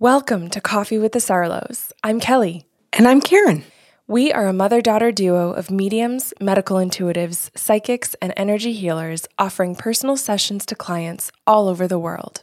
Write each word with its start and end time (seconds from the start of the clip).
Welcome 0.00 0.48
to 0.52 0.62
Coffee 0.62 0.96
with 0.96 1.12
the 1.12 1.18
Sarlos. 1.18 1.92
I'm 2.02 2.20
Kelly. 2.20 2.64
And 2.90 3.06
I'm 3.06 3.20
Karen. 3.20 3.64
We 4.06 4.32
are 4.32 4.46
a 4.46 4.52
mother 4.54 4.80
daughter 4.80 5.12
duo 5.12 5.52
of 5.52 5.70
mediums, 5.70 6.32
medical 6.40 6.78
intuitives, 6.78 7.50
psychics, 7.54 8.16
and 8.22 8.32
energy 8.34 8.72
healers 8.72 9.26
offering 9.38 9.74
personal 9.74 10.16
sessions 10.16 10.64
to 10.64 10.74
clients 10.74 11.30
all 11.46 11.68
over 11.68 11.86
the 11.86 11.98
world. 11.98 12.42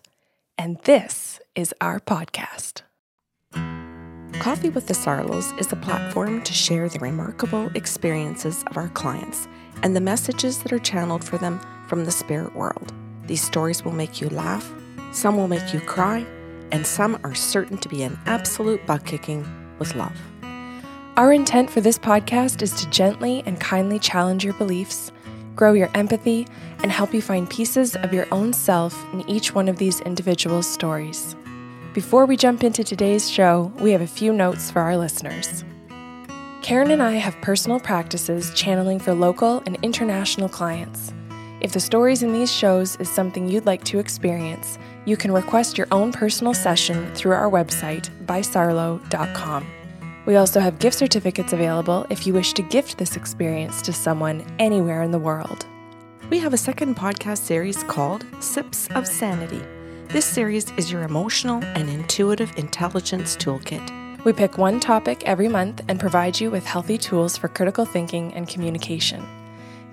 And 0.56 0.78
this 0.84 1.40
is 1.56 1.74
our 1.82 2.00
podcast. 2.00 2.84
Coffee 4.40 4.70
with 4.70 4.86
the 4.86 4.94
Sarlos 4.94 5.60
is 5.60 5.74
a 5.74 5.78
platform 5.78 6.44
to 6.44 6.54
share 6.54 6.88
the 6.88 7.00
remarkable 7.00 7.72
experiences 7.74 8.64
of 8.68 8.78
our 8.78 8.90
clients 8.90 9.48
and 9.82 9.96
the 9.96 10.00
messages 10.00 10.62
that 10.62 10.72
are 10.72 10.78
channeled 10.78 11.24
for 11.24 11.40
them 11.40 11.60
from 11.88 12.06
the 12.06 12.12
spirit 12.12 12.56
world. 12.56 12.94
These 13.26 13.42
stories 13.42 13.84
will 13.84 13.94
make 13.94 14.22
you 14.22 14.30
laugh, 14.30 14.72
some 15.12 15.38
will 15.38 15.48
make 15.48 15.74
you 15.74 15.80
cry, 15.80 16.24
and 16.72 16.86
some 16.86 17.20
are 17.24 17.36
certain 17.36 17.78
to 17.78 17.90
be 17.90 18.04
an 18.04 18.18
absolute 18.26 18.86
butt 18.86 19.06
kicking 19.06 19.46
with 19.80 19.96
love. 19.96 20.18
Our 21.18 21.34
intent 21.34 21.70
for 21.70 21.82
this 21.82 21.98
podcast 21.98 22.62
is 22.62 22.72
to 22.80 22.90
gently 22.90 23.42
and 23.46 23.60
kindly 23.60 23.98
challenge 23.98 24.46
your 24.46 24.54
beliefs, 24.54 25.12
grow 25.56 25.74
your 25.74 25.90
empathy, 25.96 26.48
and 26.84 26.92
help 26.92 27.14
you 27.14 27.22
find 27.22 27.50
pieces 27.50 27.96
of 27.96 28.14
your 28.14 28.28
own 28.32 28.54
self 28.54 28.96
in 29.14 29.28
each 29.28 29.56
one 29.56 29.68
of 29.68 29.78
these 29.78 30.00
individual 30.02 30.62
stories. 30.62 31.36
Before 31.94 32.28
we 32.28 32.38
jump 32.38 32.64
into 32.64 32.84
today's 32.84 33.28
show, 33.28 33.72
we 33.80 33.92
have 33.92 34.02
a 34.02 34.08
few 34.08 34.32
notes 34.32 34.70
for 34.70 34.82
our 34.82 34.96
listeners. 34.96 35.66
Karen 36.62 36.92
and 36.92 37.02
I 37.02 37.14
have 37.14 37.36
personal 37.42 37.80
practices 37.80 38.54
channeling 38.54 39.00
for 39.00 39.14
local 39.14 39.64
and 39.66 39.78
international 39.82 40.50
clients. 40.50 41.14
If 41.60 41.72
the 41.72 41.80
stories 41.80 42.22
in 42.22 42.34
these 42.34 42.52
shows 42.52 42.96
is 42.98 43.10
something 43.10 43.50
you'd 43.50 43.66
like 43.66 43.84
to 43.86 43.98
experience, 43.98 44.78
you 45.06 45.18
can 45.18 45.32
request 45.32 45.76
your 45.78 45.88
own 45.92 46.12
personal 46.12 46.54
session 46.54 47.12
through 47.16 47.32
our 47.32 47.50
website, 47.50 48.10
bysarlo.com. 48.26 49.66
We 50.28 50.36
also 50.36 50.60
have 50.60 50.78
gift 50.78 50.98
certificates 50.98 51.54
available 51.54 52.06
if 52.12 52.28
you 52.28 52.34
wish 52.34 52.54
to 52.54 52.62
gift 52.62 53.00
this 53.00 53.16
experience 53.16 53.82
to 53.84 53.94
someone 53.94 54.46
anywhere 54.60 55.02
in 55.02 55.12
the 55.12 55.18
world. 55.20 55.66
We 56.30 56.38
have 56.40 56.54
a 56.54 56.58
second 56.58 56.96
podcast 56.96 57.40
series 57.40 57.82
called 57.84 58.26
Sips 58.40 58.88
of 58.90 59.08
Sanity. 59.08 59.64
This 60.10 60.26
series 60.26 60.72
is 60.78 60.92
your 60.92 61.04
emotional 61.04 61.64
and 61.64 61.90
intuitive 61.90 62.56
intelligence 62.58 63.36
toolkit. 63.36 64.26
We 64.26 64.34
pick 64.34 64.58
one 64.58 64.80
topic 64.80 65.24
every 65.26 65.48
month 65.48 65.82
and 65.88 66.00
provide 66.00 66.40
you 66.40 66.52
with 66.52 66.66
healthy 66.66 66.98
tools 66.98 67.36
for 67.38 67.48
critical 67.48 67.86
thinking 67.86 68.34
and 68.34 68.48
communication. 68.48 69.26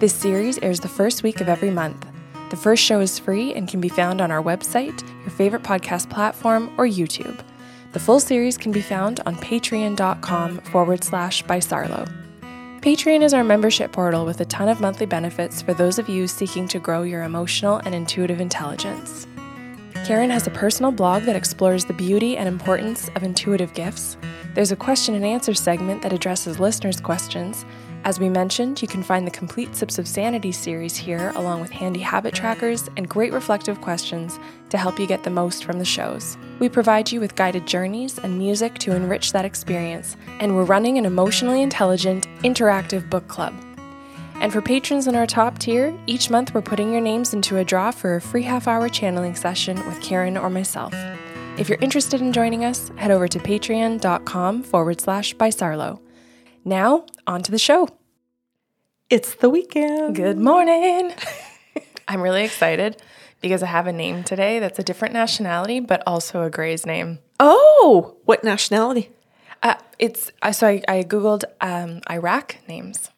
This 0.04 0.12
series 0.12 0.58
airs 0.58 0.80
the 0.80 0.86
first 0.86 1.22
week 1.22 1.40
of 1.40 1.48
every 1.48 1.70
month. 1.70 2.06
The 2.50 2.58
first 2.58 2.82
show 2.82 3.00
is 3.00 3.18
free 3.18 3.54
and 3.54 3.66
can 3.66 3.80
be 3.80 3.88
found 3.88 4.20
on 4.20 4.30
our 4.30 4.42
website, 4.42 5.00
your 5.22 5.30
favorite 5.30 5.62
podcast 5.62 6.10
platform, 6.10 6.70
or 6.76 6.84
YouTube. 6.84 7.40
The 7.92 8.00
full 8.00 8.20
series 8.20 8.58
can 8.58 8.70
be 8.70 8.82
found 8.82 9.20
on 9.24 9.36
patreon.com 9.36 10.58
forward 10.58 11.02
slash 11.02 11.40
by 11.44 11.58
Sarlo. 11.58 12.06
Patreon 12.82 13.22
is 13.22 13.32
our 13.32 13.42
membership 13.42 13.92
portal 13.92 14.26
with 14.26 14.42
a 14.42 14.44
ton 14.44 14.68
of 14.68 14.78
monthly 14.78 15.06
benefits 15.06 15.62
for 15.62 15.72
those 15.72 15.98
of 15.98 16.06
you 16.06 16.28
seeking 16.28 16.68
to 16.68 16.78
grow 16.78 17.02
your 17.02 17.22
emotional 17.22 17.78
and 17.86 17.94
intuitive 17.94 18.42
intelligence. 18.42 19.26
Karen 20.04 20.28
has 20.28 20.46
a 20.46 20.50
personal 20.50 20.92
blog 20.92 21.22
that 21.22 21.34
explores 21.34 21.86
the 21.86 21.94
beauty 21.94 22.36
and 22.36 22.46
importance 22.46 23.08
of 23.16 23.22
intuitive 23.22 23.72
gifts. 23.72 24.18
There's 24.52 24.70
a 24.70 24.76
question 24.76 25.14
and 25.14 25.24
answer 25.24 25.54
segment 25.54 26.02
that 26.02 26.12
addresses 26.12 26.60
listeners' 26.60 27.00
questions. 27.00 27.64
As 28.04 28.20
we 28.20 28.28
mentioned, 28.28 28.82
you 28.82 28.86
can 28.86 29.02
find 29.02 29.26
the 29.26 29.30
complete 29.30 29.74
Sips 29.74 29.98
of 29.98 30.06
Sanity 30.06 30.52
series 30.52 30.94
here, 30.94 31.32
along 31.36 31.62
with 31.62 31.70
handy 31.70 32.00
habit 32.00 32.34
trackers 32.34 32.90
and 32.98 33.08
great 33.08 33.32
reflective 33.32 33.80
questions 33.80 34.38
to 34.68 34.76
help 34.76 34.98
you 34.98 35.06
get 35.06 35.24
the 35.24 35.30
most 35.30 35.64
from 35.64 35.78
the 35.78 35.86
shows. 35.86 36.36
We 36.58 36.68
provide 36.68 37.10
you 37.10 37.18
with 37.18 37.34
guided 37.34 37.66
journeys 37.66 38.18
and 38.18 38.36
music 38.36 38.76
to 38.80 38.94
enrich 38.94 39.32
that 39.32 39.46
experience, 39.46 40.18
and 40.38 40.54
we're 40.54 40.64
running 40.64 40.98
an 40.98 41.06
emotionally 41.06 41.62
intelligent, 41.62 42.28
interactive 42.40 43.08
book 43.08 43.26
club. 43.26 43.54
And 44.34 44.52
for 44.52 44.60
patrons 44.60 45.06
in 45.06 45.16
our 45.16 45.26
top 45.26 45.58
tier, 45.58 45.98
each 46.06 46.28
month 46.28 46.52
we're 46.52 46.60
putting 46.60 46.92
your 46.92 47.00
names 47.00 47.32
into 47.32 47.56
a 47.56 47.64
draw 47.64 47.90
for 47.90 48.16
a 48.16 48.20
free 48.20 48.42
half 48.42 48.68
hour 48.68 48.90
channeling 48.90 49.34
session 49.34 49.76
with 49.86 50.02
Karen 50.02 50.36
or 50.36 50.50
myself. 50.50 50.92
If 51.56 51.70
you're 51.70 51.78
interested 51.80 52.20
in 52.20 52.34
joining 52.34 52.66
us, 52.66 52.90
head 52.96 53.10
over 53.10 53.28
to 53.28 53.38
patreon.com 53.38 54.62
forward 54.64 55.00
slash 55.00 55.32
by 55.32 55.48
Sarlo. 55.48 56.00
Now, 56.64 57.04
on 57.26 57.42
to 57.42 57.50
the 57.50 57.58
show. 57.58 57.88
It's 59.10 59.34
the 59.34 59.50
weekend. 59.50 60.16
Good 60.16 60.38
morning. 60.38 61.12
I'm 62.08 62.22
really 62.22 62.42
excited 62.42 62.96
because 63.42 63.62
I 63.62 63.66
have 63.66 63.86
a 63.86 63.92
name 63.92 64.24
today 64.24 64.60
that's 64.60 64.78
a 64.78 64.82
different 64.82 65.12
nationality, 65.12 65.80
but 65.80 66.02
also 66.06 66.42
a 66.42 66.48
Gray's 66.48 66.86
name. 66.86 67.18
Oh, 67.38 68.16
what 68.24 68.42
nationality? 68.42 69.10
Uh, 69.62 69.74
it's 69.98 70.32
uh, 70.40 70.52
so 70.52 70.66
I, 70.66 70.82
I 70.88 71.02
googled 71.02 71.44
um, 71.60 72.00
Iraq 72.10 72.56
names. 72.66 73.10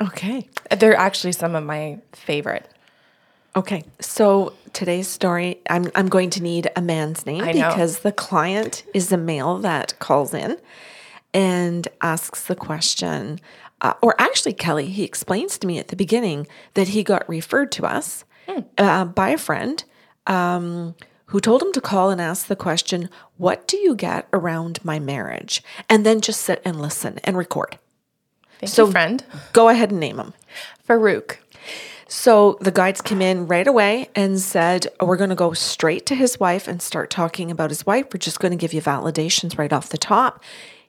Okay. 0.00 0.48
They're 0.78 0.96
actually 0.96 1.32
some 1.32 1.54
of 1.54 1.64
my 1.64 1.98
favorite. 2.12 2.66
Okay. 3.54 3.84
So 4.00 4.54
today's 4.72 5.08
story, 5.08 5.58
I'm 5.68 5.90
I'm 5.94 6.08
going 6.08 6.30
to 6.30 6.42
need 6.42 6.70
a 6.76 6.80
man's 6.80 7.26
name 7.26 7.42
I 7.44 7.52
know. 7.52 7.68
because 7.68 7.98
the 8.00 8.12
client 8.12 8.84
is 8.94 9.12
a 9.12 9.18
male 9.18 9.58
that 9.58 9.98
calls 9.98 10.32
in 10.32 10.56
and 11.36 11.86
asks 12.00 12.44
the 12.46 12.56
question. 12.56 13.38
Uh, 13.82 13.92
or 14.00 14.14
actually, 14.18 14.54
Kelly, 14.54 14.86
he 14.86 15.04
explains 15.04 15.58
to 15.58 15.66
me 15.66 15.78
at 15.78 15.88
the 15.88 15.96
beginning 15.96 16.46
that 16.74 16.88
he 16.88 17.04
got 17.04 17.28
referred 17.28 17.70
to 17.72 17.84
us 17.84 18.24
uh, 18.78 19.04
by 19.04 19.28
a 19.28 19.38
friend 19.38 19.84
um, 20.26 20.94
who 21.26 21.40
told 21.40 21.60
him 21.62 21.72
to 21.72 21.80
call 21.80 22.08
and 22.10 22.20
ask 22.20 22.46
the 22.46 22.56
question, 22.56 23.10
What 23.36 23.68
do 23.68 23.76
you 23.76 23.94
get 23.94 24.26
around 24.32 24.82
my 24.82 24.98
marriage? 24.98 25.62
And 25.90 26.06
then 26.06 26.22
just 26.22 26.40
sit 26.40 26.62
and 26.64 26.80
listen 26.80 27.18
and 27.22 27.36
record. 27.36 27.78
Thank 28.60 28.72
So- 28.72 28.86
you, 28.86 28.92
friend. 28.92 29.22
Go 29.52 29.68
ahead 29.68 29.90
and 29.90 30.00
name 30.00 30.18
him. 30.18 30.32
Farouk. 30.88 31.36
So 32.08 32.56
the 32.60 32.70
guides 32.70 33.00
came 33.02 33.20
in 33.20 33.48
right 33.48 33.66
away 33.66 34.08
and 34.14 34.38
said, 34.40 34.86
oh, 35.00 35.06
We're 35.06 35.16
going 35.18 35.30
to 35.30 35.36
go 35.36 35.52
straight 35.52 36.06
to 36.06 36.14
his 36.14 36.40
wife 36.40 36.66
and 36.66 36.80
start 36.80 37.10
talking 37.10 37.50
about 37.50 37.68
his 37.70 37.84
wife. 37.84 38.06
We're 38.14 38.18
just 38.18 38.40
going 38.40 38.52
to 38.52 38.56
give 38.56 38.72
you 38.72 38.80
validations 38.80 39.58
right 39.58 39.72
off 39.72 39.90
the 39.90 39.98
top. 39.98 40.42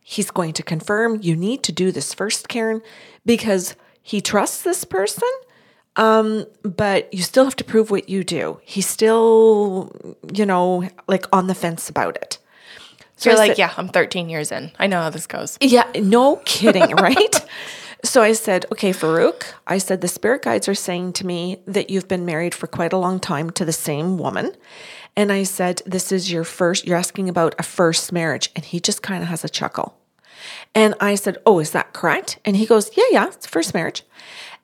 He's 0.10 0.32
going 0.32 0.54
to 0.54 0.64
confirm 0.64 1.20
you 1.22 1.36
need 1.36 1.64
to 1.64 1.74
do 1.74 1.92
this 1.92 2.14
first, 2.14 2.48
Karen, 2.48 2.82
because 3.26 3.76
he 4.02 4.22
trusts 4.22 4.62
this 4.62 4.86
person, 4.86 5.28
um, 5.98 6.46
but 6.64 7.14
you 7.14 7.24
still 7.24 7.44
have 7.44 7.58
to 7.58 7.66
prove 7.66 7.92
what 7.92 8.08
you 8.08 8.24
do. 8.24 8.62
He's 8.64 8.88
still, 8.88 9.92
you 10.34 10.46
know, 10.46 10.88
like 11.10 11.26
on 11.34 11.48
the 11.48 11.54
fence 11.56 11.90
about 11.90 12.16
it. 12.16 12.38
So 13.18 13.30
You're 13.32 13.38
I 13.38 13.42
like, 13.42 13.52
said- 13.52 13.58
yeah, 13.58 13.74
I'm 13.76 13.90
13 13.90 14.30
years 14.30 14.50
in. 14.52 14.72
I 14.80 14.88
know 14.88 15.02
how 15.02 15.10
this 15.10 15.28
goes. 15.28 15.58
yeah, 15.60 15.92
no 15.96 16.38
kidding, 16.46 16.90
right? 16.96 17.46
so 18.02 18.22
I 18.22 18.32
said, 18.32 18.66
okay, 18.72 18.92
Farouk, 18.92 19.44
I 19.66 19.78
said, 19.78 20.00
the 20.00 20.08
spirit 20.08 20.44
guides 20.44 20.70
are 20.70 20.76
saying 20.76 21.14
to 21.14 21.26
me 21.26 21.58
that 21.68 21.90
you've 21.90 22.08
been 22.08 22.26
married 22.26 22.56
for 22.56 22.68
quite 22.68 22.94
a 22.94 22.98
long 22.98 23.20
time 23.20 23.50
to 23.50 23.66
the 23.66 23.74
same 23.74 24.18
woman. 24.18 24.54
And 25.18 25.32
I 25.32 25.44
said, 25.44 25.82
this 25.86 26.12
is 26.12 26.32
your 26.32 26.44
first, 26.44 26.86
you're 26.86 26.96
asking 26.96 27.28
about 27.28 27.56
a 27.58 27.64
first 27.64 28.14
marriage. 28.14 28.52
And 28.56 28.64
he 28.64 28.80
just 28.80 29.02
kind 29.02 29.24
of 29.24 29.30
has 29.30 29.44
a 29.44 29.50
chuckle. 29.50 29.98
And 30.76 30.94
I 31.00 31.16
said, 31.16 31.40
oh, 31.44 31.58
is 31.58 31.72
that 31.72 31.92
correct? 31.92 32.38
And 32.46 32.56
he 32.56 32.68
goes, 32.68 32.96
yeah, 32.96 33.04
yeah, 33.10 33.28
it's 33.28 33.48
first 33.48 33.74
marriage. 33.74 34.04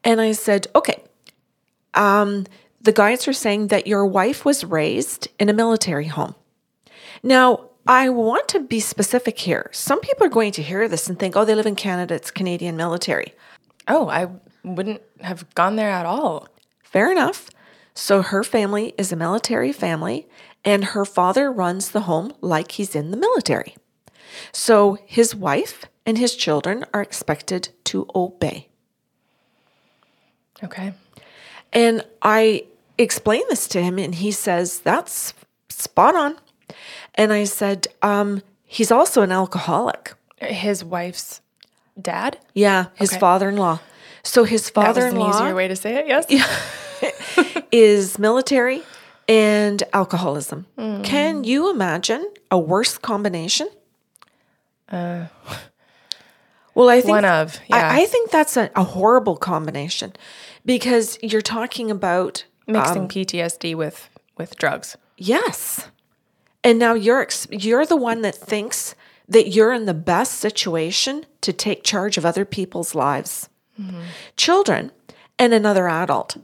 And 0.04 0.22
I 0.22 0.34
said, 0.34 0.68
okay, 0.76 1.02
um, 1.96 2.46
the 2.80 2.92
guides 2.92 3.28
are 3.28 3.34
saying 3.34 3.68
that 3.68 3.88
your 3.88 4.06
wife 4.06 4.46
was 4.46 4.64
raised 4.64 5.28
in 5.40 5.50
a 5.50 5.54
military 5.54 6.06
home. 6.06 6.36
Now, 7.24 7.70
I 7.88 8.10
want 8.10 8.48
to 8.50 8.60
be 8.60 8.80
specific 8.80 9.40
here. 9.40 9.70
Some 9.74 10.02
people 10.02 10.28
are 10.28 10.30
going 10.30 10.52
to 10.54 10.62
hear 10.62 10.88
this 10.88 11.10
and 11.10 11.18
think, 11.18 11.36
oh, 11.36 11.46
they 11.46 11.56
live 11.56 11.66
in 11.66 11.76
Canada, 11.76 12.14
it's 12.14 12.30
Canadian 12.30 12.78
military. 12.78 13.34
Oh, 13.88 14.08
I 14.08 14.28
wouldn't 14.64 15.02
have 15.22 15.54
gone 15.56 15.78
there 15.78 15.90
at 15.90 16.06
all. 16.06 16.48
Fair 16.84 17.12
enough. 17.12 17.50
So 17.94 18.22
her 18.22 18.44
family 18.44 18.94
is 18.98 19.12
a 19.12 19.16
military 19.16 19.72
family, 19.72 20.28
and 20.66 20.84
her 20.86 21.06
father 21.06 21.52
runs 21.52 21.92
the 21.92 22.02
home 22.02 22.34
like 22.42 22.72
he's 22.74 22.96
in 22.96 23.12
the 23.12 23.18
military. 23.18 23.76
So 24.52 24.98
his 25.06 25.36
wife 25.36 25.86
and 26.06 26.18
his 26.18 26.36
children 26.36 26.86
are 26.94 27.02
expected 27.02 27.70
to 27.86 28.08
obey. 28.16 28.68
Okay. 30.64 30.94
And 31.72 32.04
I 32.22 32.66
explained 32.98 33.46
this 33.50 33.68
to 33.70 33.82
him, 33.82 34.00
and 34.00 34.16
he 34.16 34.32
says, 34.32 34.80
That's 34.80 35.34
spot 35.70 36.16
on. 36.16 36.38
And 37.16 37.32
I 37.34 37.44
said, 37.44 37.88
um, 38.02 38.42
He's 38.66 38.92
also 38.92 39.22
an 39.22 39.32
alcoholic. 39.32 40.14
His 40.42 40.84
wife's 40.84 41.42
dad? 42.02 42.40
Yeah, 42.56 42.88
his 42.96 43.12
Okay. 43.12 43.20
father 43.20 43.50
in 43.50 43.58
law. 43.58 43.80
So 44.24 44.46
his 44.46 44.70
father 44.70 45.06
an 45.06 45.16
in 45.16 45.22
easier 45.22 45.50
law 45.50 45.54
way 45.54 45.68
to 45.68 45.76
say 45.76 45.96
it, 45.98 46.08
yes? 46.08 46.26
Is 47.74 48.18
military 48.20 48.84
and 49.28 49.84
alcoholism. 49.94 50.66
Mm. 50.78 51.04
Can 51.04 51.44
you 51.44 51.70
imagine 51.72 52.26
a 52.52 52.58
worse 52.60 52.98
combination? 52.98 53.68
well, 54.92 55.30
I 56.90 57.02
think 57.02 57.10
Uh, 57.12 57.22
One 57.22 57.26
of, 57.26 57.60
yeah. 57.68 57.90
I, 57.92 58.02
I 58.02 58.06
think 58.06 58.30
that's 58.32 58.58
a, 58.58 58.70
a 58.76 58.84
horrible 58.84 59.36
combination 59.38 60.14
because 60.66 61.18
you're 61.22 61.42
talking 61.42 61.90
about 61.92 62.46
Mixing 62.68 63.08
PTSD 63.10 63.76
with 63.76 64.10
with 64.38 64.56
drugs. 64.58 64.96
yes, 65.18 65.90
And 66.64 66.80
now 66.80 66.94
you're 66.94 67.28
you're 67.50 67.86
the 67.86 67.98
one 67.98 68.22
that 68.22 68.36
thinks 68.36 68.96
that 69.28 69.50
you're 69.50 69.74
in 69.74 69.86
the 69.86 69.94
best 69.94 70.34
situation 70.40 71.26
to 71.42 71.52
take 71.54 71.84
charge 71.84 72.18
of 72.18 72.26
other 72.26 72.46
people's 72.46 72.96
lives. 72.96 73.50
Children 74.38 74.92
and 75.40 75.54
another 75.54 75.88
adult. 75.90 76.38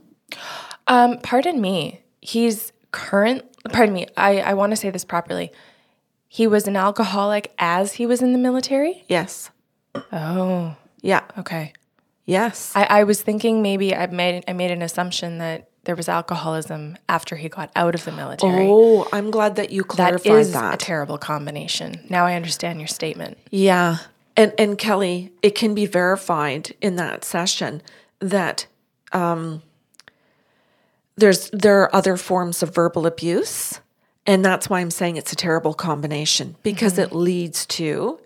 Um, 0.90 1.18
pardon 1.22 1.60
me. 1.60 2.00
He's 2.20 2.72
current. 2.90 3.44
Pardon 3.72 3.94
me. 3.94 4.06
I, 4.16 4.40
I 4.40 4.54
want 4.54 4.72
to 4.72 4.76
say 4.76 4.90
this 4.90 5.04
properly. 5.04 5.52
He 6.28 6.46
was 6.46 6.66
an 6.68 6.76
alcoholic 6.76 7.52
as 7.58 7.94
he 7.94 8.06
was 8.06 8.20
in 8.22 8.32
the 8.32 8.38
military. 8.38 9.04
Yes. 9.08 9.50
Oh, 10.12 10.76
Yeah. 11.00 11.22
okay. 11.38 11.72
Yes. 12.26 12.72
I, 12.76 12.84
I 13.00 13.04
was 13.04 13.22
thinking 13.22 13.62
maybe 13.62 13.94
I 13.94 14.06
made 14.06 14.44
I 14.46 14.52
made 14.52 14.70
an 14.70 14.82
assumption 14.82 15.38
that 15.38 15.68
there 15.84 15.96
was 15.96 16.08
alcoholism 16.08 16.96
after 17.08 17.34
he 17.36 17.48
got 17.48 17.70
out 17.74 17.94
of 17.94 18.04
the 18.04 18.12
military. 18.12 18.66
oh, 18.68 19.08
I'm 19.12 19.30
glad 19.30 19.56
that 19.56 19.70
you 19.70 19.82
clarified 19.82 20.32
is 20.40 20.52
that. 20.52 20.74
a 20.74 20.76
terrible 20.76 21.18
combination. 21.18 22.06
Now 22.08 22.26
I 22.26 22.34
understand 22.34 22.78
your 22.80 22.86
statement. 22.88 23.38
Yeah. 23.50 23.98
And 24.36 24.52
and 24.58 24.78
Kelly, 24.78 25.32
it 25.42 25.54
can 25.56 25.74
be 25.74 25.86
verified 25.86 26.74
in 26.80 26.96
that 26.96 27.24
session 27.24 27.82
that 28.20 28.66
um 29.12 29.62
there's 31.20 31.50
there 31.50 31.82
are 31.82 31.94
other 31.94 32.16
forms 32.16 32.62
of 32.62 32.74
verbal 32.74 33.06
abuse. 33.06 33.80
And 34.26 34.44
that's 34.44 34.68
why 34.68 34.80
I'm 34.80 34.90
saying 34.90 35.16
it's 35.16 35.32
a 35.32 35.36
terrible 35.36 35.74
combination 35.74 36.56
because 36.62 36.98
it 36.98 37.12
leads 37.12 37.66
to 37.66 38.20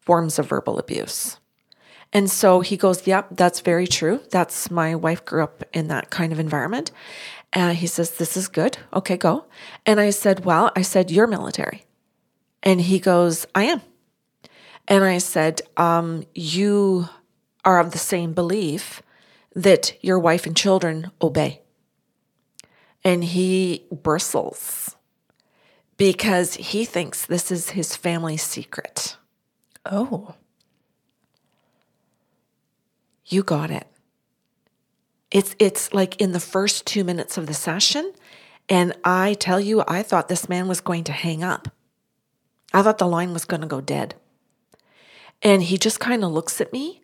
forms 0.00 0.38
of 0.38 0.48
verbal 0.48 0.78
abuse. 0.78 1.38
And 2.12 2.30
so 2.30 2.60
he 2.60 2.76
goes, 2.76 3.06
Yep, 3.06 3.28
that's 3.32 3.60
very 3.60 3.86
true. 3.86 4.20
That's 4.30 4.70
my 4.70 4.94
wife 4.94 5.24
grew 5.24 5.42
up 5.42 5.62
in 5.72 5.88
that 5.88 6.10
kind 6.10 6.32
of 6.32 6.40
environment. 6.40 6.90
And 7.52 7.76
he 7.76 7.86
says, 7.86 8.12
This 8.12 8.36
is 8.36 8.48
good. 8.48 8.78
Okay, 8.92 9.16
go. 9.16 9.44
And 9.84 10.00
I 10.00 10.10
said, 10.10 10.44
Well, 10.44 10.70
I 10.76 10.82
said, 10.82 11.10
You're 11.10 11.26
military. 11.26 11.84
And 12.62 12.80
he 12.80 12.98
goes, 12.98 13.46
I 13.54 13.64
am. 13.64 13.82
And 14.88 15.04
I 15.04 15.18
said, 15.18 15.62
um, 15.76 16.24
You 16.34 17.08
are 17.64 17.78
of 17.80 17.92
the 17.92 17.98
same 17.98 18.32
belief 18.32 19.02
that 19.54 19.96
your 20.04 20.18
wife 20.18 20.46
and 20.46 20.56
children 20.56 21.10
obey. 21.20 21.62
And 23.06 23.22
he 23.22 23.86
bristles 23.92 24.96
because 25.96 26.54
he 26.54 26.84
thinks 26.84 27.24
this 27.24 27.52
is 27.52 27.70
his 27.70 27.94
family 27.94 28.36
secret. 28.36 29.16
Oh. 29.84 30.34
You 33.26 33.44
got 33.44 33.70
it. 33.70 33.86
It's 35.30 35.54
it's 35.60 35.94
like 35.94 36.20
in 36.20 36.32
the 36.32 36.40
first 36.40 36.84
2 36.86 37.04
minutes 37.04 37.38
of 37.38 37.46
the 37.46 37.54
session 37.54 38.12
and 38.68 38.92
I 39.04 39.34
tell 39.34 39.60
you 39.60 39.84
I 39.86 40.02
thought 40.02 40.26
this 40.26 40.48
man 40.48 40.66
was 40.66 40.80
going 40.80 41.04
to 41.04 41.12
hang 41.12 41.44
up. 41.44 41.68
I 42.74 42.82
thought 42.82 42.98
the 42.98 43.06
line 43.06 43.32
was 43.32 43.44
going 43.44 43.60
to 43.60 43.68
go 43.68 43.80
dead. 43.80 44.16
And 45.42 45.62
he 45.62 45.78
just 45.78 46.00
kind 46.00 46.24
of 46.24 46.32
looks 46.32 46.60
at 46.60 46.72
me 46.72 47.02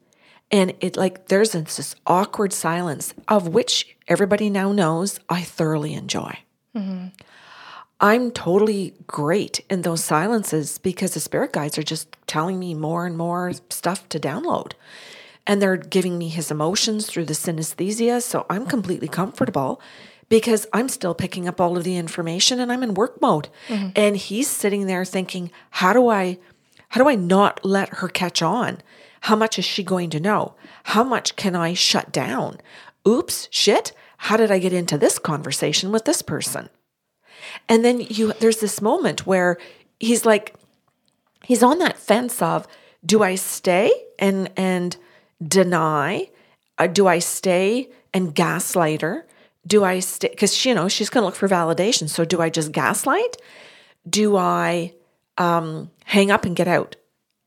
and 0.53 0.75
it 0.81 0.97
like 0.97 1.29
there's 1.29 1.53
this, 1.53 1.77
this 1.77 1.97
awkward 2.07 2.53
silence 2.53 3.15
of 3.27 3.49
which 3.49 3.97
everybody 4.07 4.51
now 4.51 4.71
knows 4.71 5.19
I 5.29 5.41
thoroughly 5.43 5.95
enjoy. 5.95 6.39
Mm-hmm. 6.77 7.09
I'm 8.01 8.33
totally 8.33 8.95
great 9.07 9.65
in 9.71 9.83
those 9.83 10.05
silences 10.05 10.79
because 10.79 11.15
the 11.15 11.21
spirit 11.21 11.53
guides 11.53 11.79
are 11.79 11.85
just 11.85 12.15
telling 12.27 12.59
me 12.59 12.75
more 12.75 13.07
and 13.07 13.17
more 13.17 13.53
stuff 13.71 14.09
to 14.11 14.21
download. 14.21 14.73
And 15.47 15.63
they're 15.63 15.77
giving 15.77 16.19
me 16.19 16.29
his 16.29 16.51
emotions 16.51 17.07
through 17.07 17.27
the 17.27 17.33
synesthesia. 17.33 18.21
So 18.21 18.45
I'm 18.51 18.67
completely 18.67 19.09
comfortable 19.09 19.81
because 20.29 20.67
I'm 20.73 20.89
still 20.89 21.15
picking 21.15 21.47
up 21.47 21.61
all 21.61 21.77
of 21.77 21.85
the 21.85 21.97
information 21.97 22.59
and 22.59 22.73
I'm 22.73 22.83
in 22.83 22.95
work 22.95 23.21
mode. 23.21 23.49
Mm-hmm. 23.69 23.91
And 23.95 24.17
he's 24.17 24.49
sitting 24.49 24.87
there 24.87 25.05
thinking, 25.05 25.51
how 25.71 25.93
do 25.93 26.09
I 26.09 26.39
how 26.89 27.03
do 27.03 27.09
I 27.09 27.15
not 27.15 27.65
let 27.65 27.89
her 27.97 28.09
catch 28.09 28.43
on? 28.43 28.83
How 29.23 29.37
much 29.37 29.59
is 29.59 29.65
she 29.65 29.85
going 29.85 30.11
to 30.11 30.21
know? 30.21 30.55
How 30.85 31.05
much 31.05 31.37
can 31.37 31.55
I 31.55 31.75
shut 31.75 32.11
down? 32.11 32.59
Oops, 33.07 33.49
shit. 33.51 33.93
How 34.17 34.37
did 34.37 34.51
I 34.51 34.59
get 34.59 34.73
into 34.73 34.99
this 34.99 35.19
conversation 35.19 35.93
with 35.93 36.05
this 36.05 36.23
person? 36.23 36.69
And 37.69 37.85
then 37.85 38.01
you 38.01 38.33
there's 38.41 38.59
this 38.61 38.83
moment 38.83 39.27
where 39.27 39.59
he's 40.01 40.27
like 40.27 40.55
he's 41.45 41.63
on 41.63 41.79
that 41.79 41.99
fence 41.99 42.43
of 42.43 42.67
do 43.07 43.23
I 43.23 43.37
stay 43.37 43.93
and 44.19 44.51
and 44.57 44.97
deny? 45.41 46.29
Uh, 46.79 46.89
do 46.89 47.07
I 47.07 47.21
stay 47.21 47.91
and 48.13 48.35
gaslight 48.35 49.03
her? 49.03 49.25
Do 49.65 49.85
I 49.85 50.01
stay 50.01 50.31
because 50.31 50.65
you 50.65 50.75
know 50.75 50.89
she's 50.89 51.11
going 51.11 51.23
to 51.23 51.27
look 51.27 51.37
for 51.37 51.49
validation. 51.49 52.09
So 52.09 52.25
do 52.25 52.41
I 52.41 52.51
just 52.51 52.73
gaslight? 52.73 53.37
Do 54.09 54.37
I 54.37 54.95
um, 55.39 55.93
hang 56.07 56.33
up 56.33 56.45
and 56.45 56.57
get 56.57 56.67
out? 56.67 56.97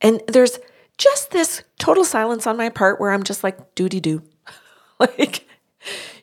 And 0.02 0.22
there's 0.28 0.58
just 0.98 1.32
this 1.32 1.64
total 1.80 2.04
silence 2.04 2.48
on 2.48 2.58
my 2.58 2.70
part 2.70 3.00
where 3.00 3.12
I'm 3.12 3.24
just 3.24 3.44
like 3.44 3.76
doody 3.76 4.00
do, 4.00 4.24
like 5.00 5.46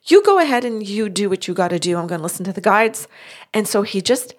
you 0.04 0.22
go 0.22 0.38
ahead 0.38 0.64
and 0.64 0.86
you 0.86 1.08
do 1.08 1.28
what 1.28 1.46
you 1.46 1.54
got 1.54 1.68
to 1.68 1.78
do. 1.78 1.96
I'm 1.96 2.06
going 2.06 2.18
to 2.18 2.22
listen 2.22 2.44
to 2.46 2.52
the 2.52 2.60
guides. 2.60 3.06
And 3.54 3.68
so 3.68 3.82
he 3.82 4.00
just 4.00 4.34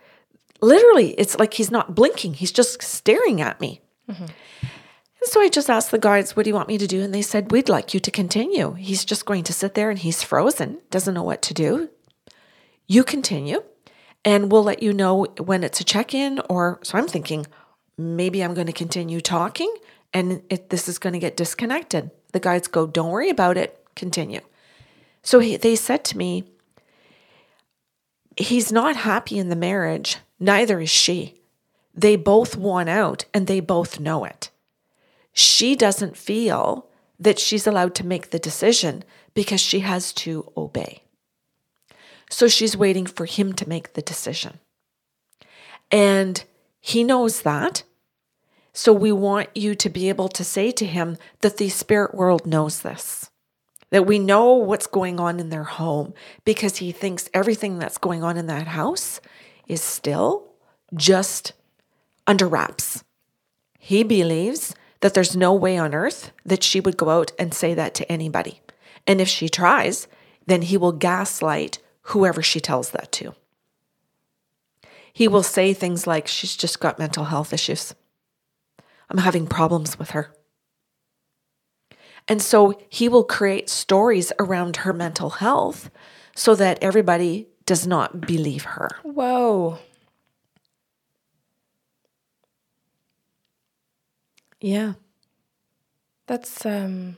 literally, 0.61 1.11
it's 1.11 1.37
like 1.39 1.53
he's 1.53 1.71
not 1.71 1.95
blinking, 1.95 2.35
he's 2.35 2.51
just 2.51 2.81
staring 2.81 3.41
at 3.41 3.61
me. 3.61 3.81
Mm-hmm. 4.09 4.23
And 4.23 5.31
so 5.31 5.39
I 5.39 5.47
just 5.47 5.69
asked 5.69 5.91
the 5.91 5.99
guides, 5.99 6.35
What 6.35 6.43
do 6.43 6.49
you 6.49 6.55
want 6.55 6.67
me 6.67 6.77
to 6.77 6.87
do? 6.87 7.01
And 7.01 7.13
they 7.13 7.21
said, 7.21 7.51
We'd 7.51 7.69
like 7.69 7.93
you 7.93 7.99
to 8.01 8.11
continue. 8.11 8.73
He's 8.73 9.05
just 9.05 9.25
going 9.25 9.45
to 9.45 9.53
sit 9.53 9.73
there 9.73 9.89
and 9.89 9.99
he's 9.99 10.21
frozen, 10.21 10.79
doesn't 10.89 11.13
know 11.13 11.23
what 11.23 11.41
to 11.43 11.53
do. 11.53 11.89
You 12.87 13.05
continue, 13.05 13.63
and 14.25 14.51
we'll 14.51 14.63
let 14.63 14.83
you 14.83 14.91
know 14.91 15.25
when 15.39 15.63
it's 15.63 15.79
a 15.79 15.85
check 15.85 16.13
in. 16.13 16.41
Or 16.49 16.79
so 16.83 16.97
I'm 16.97 17.07
thinking, 17.07 17.47
maybe 17.97 18.43
I'm 18.43 18.53
going 18.53 18.67
to 18.67 18.73
continue 18.73 19.21
talking 19.21 19.73
and 20.13 20.41
it, 20.49 20.69
this 20.69 20.87
is 20.87 20.99
going 20.99 21.13
to 21.13 21.19
get 21.19 21.37
disconnected. 21.37 22.11
The 22.31 22.39
guides 22.39 22.67
go, 22.67 22.87
Don't 22.87 23.11
worry 23.11 23.29
about 23.29 23.57
it, 23.57 23.83
continue. 23.95 24.41
So 25.21 25.39
he, 25.39 25.57
they 25.57 25.75
said 25.75 26.03
to 26.05 26.17
me, 26.17 26.45
He's 28.37 28.71
not 28.71 28.95
happy 28.95 29.37
in 29.37 29.49
the 29.49 29.55
marriage, 29.55 30.17
neither 30.39 30.79
is 30.79 30.89
she. 30.89 31.39
They 31.93 32.15
both 32.15 32.57
want 32.57 32.89
out 32.89 33.25
and 33.33 33.45
they 33.45 33.59
both 33.59 33.99
know 33.99 34.25
it. 34.25 34.49
She 35.31 35.75
doesn't 35.75 36.17
feel 36.17 36.87
that 37.19 37.39
she's 37.39 37.67
allowed 37.67 37.95
to 37.95 38.05
make 38.05 38.29
the 38.29 38.39
decision 38.39 39.03
because 39.33 39.61
she 39.61 39.79
has 39.79 40.13
to 40.13 40.51
obey. 40.57 41.03
So 42.29 42.47
she's 42.47 42.75
waiting 42.75 43.05
for 43.05 43.25
him 43.25 43.53
to 43.53 43.69
make 43.69 43.93
the 43.93 44.01
decision. 44.01 44.59
And 45.91 46.43
he 46.81 47.03
knows 47.03 47.43
that. 47.43 47.83
So 48.73 48.91
we 48.91 49.11
want 49.11 49.49
you 49.55 49.75
to 49.75 49.89
be 49.89 50.09
able 50.09 50.29
to 50.29 50.43
say 50.43 50.71
to 50.71 50.85
him 50.85 51.17
that 51.41 51.57
the 51.57 51.69
spirit 51.69 52.15
world 52.15 52.47
knows 52.47 52.81
this, 52.81 53.29
that 53.91 54.07
we 54.07 54.17
know 54.17 54.53
what's 54.53 54.87
going 54.87 55.19
on 55.19 55.39
in 55.39 55.49
their 55.49 55.63
home 55.63 56.13
because 56.43 56.77
he 56.77 56.91
thinks 56.91 57.29
everything 57.33 57.77
that's 57.77 57.99
going 57.99 58.23
on 58.23 58.35
in 58.35 58.47
that 58.47 58.67
house 58.67 59.21
is 59.67 59.81
still 59.81 60.51
just 60.95 61.53
under 62.25 62.47
wraps. 62.47 63.03
He 63.77 64.03
believes 64.03 64.73
that 65.01 65.13
there's 65.13 65.35
no 65.35 65.53
way 65.53 65.77
on 65.77 65.93
earth 65.93 66.31
that 66.43 66.63
she 66.63 66.79
would 66.79 66.97
go 66.97 67.09
out 67.09 67.31
and 67.37 67.53
say 67.53 67.75
that 67.75 67.93
to 67.95 68.11
anybody. 68.11 68.61
And 69.05 69.21
if 69.21 69.27
she 69.27 69.49
tries, 69.49 70.07
then 70.47 70.63
he 70.63 70.77
will 70.77 70.93
gaslight 70.93 71.79
whoever 72.07 72.41
she 72.41 72.59
tells 72.59 72.91
that 72.91 73.11
to. 73.13 73.35
He 75.11 75.27
will 75.27 75.43
say 75.43 75.73
things 75.73 76.07
like, 76.07 76.27
She's 76.27 76.55
just 76.55 76.79
got 76.79 76.97
mental 76.97 77.25
health 77.25 77.53
issues. 77.53 77.93
I'm 79.13 79.19
having 79.19 79.45
problems 79.45 79.97
with 79.99 80.11
her. 80.11 80.33
And 82.27 82.41
so 82.41 82.79
he 82.89 83.07
will 83.07 83.23
create 83.23 83.69
stories 83.69 84.33
around 84.39 84.77
her 84.77 84.93
mental 84.93 85.29
health 85.29 85.91
so 86.35 86.55
that 86.55 86.81
everybody 86.81 87.47
does 87.65 87.85
not 87.85 88.21
believe 88.21 88.63
her. 88.63 88.89
Whoa. 89.03 89.77
Yeah. 94.59 94.93
That's 96.25 96.65
um 96.65 97.17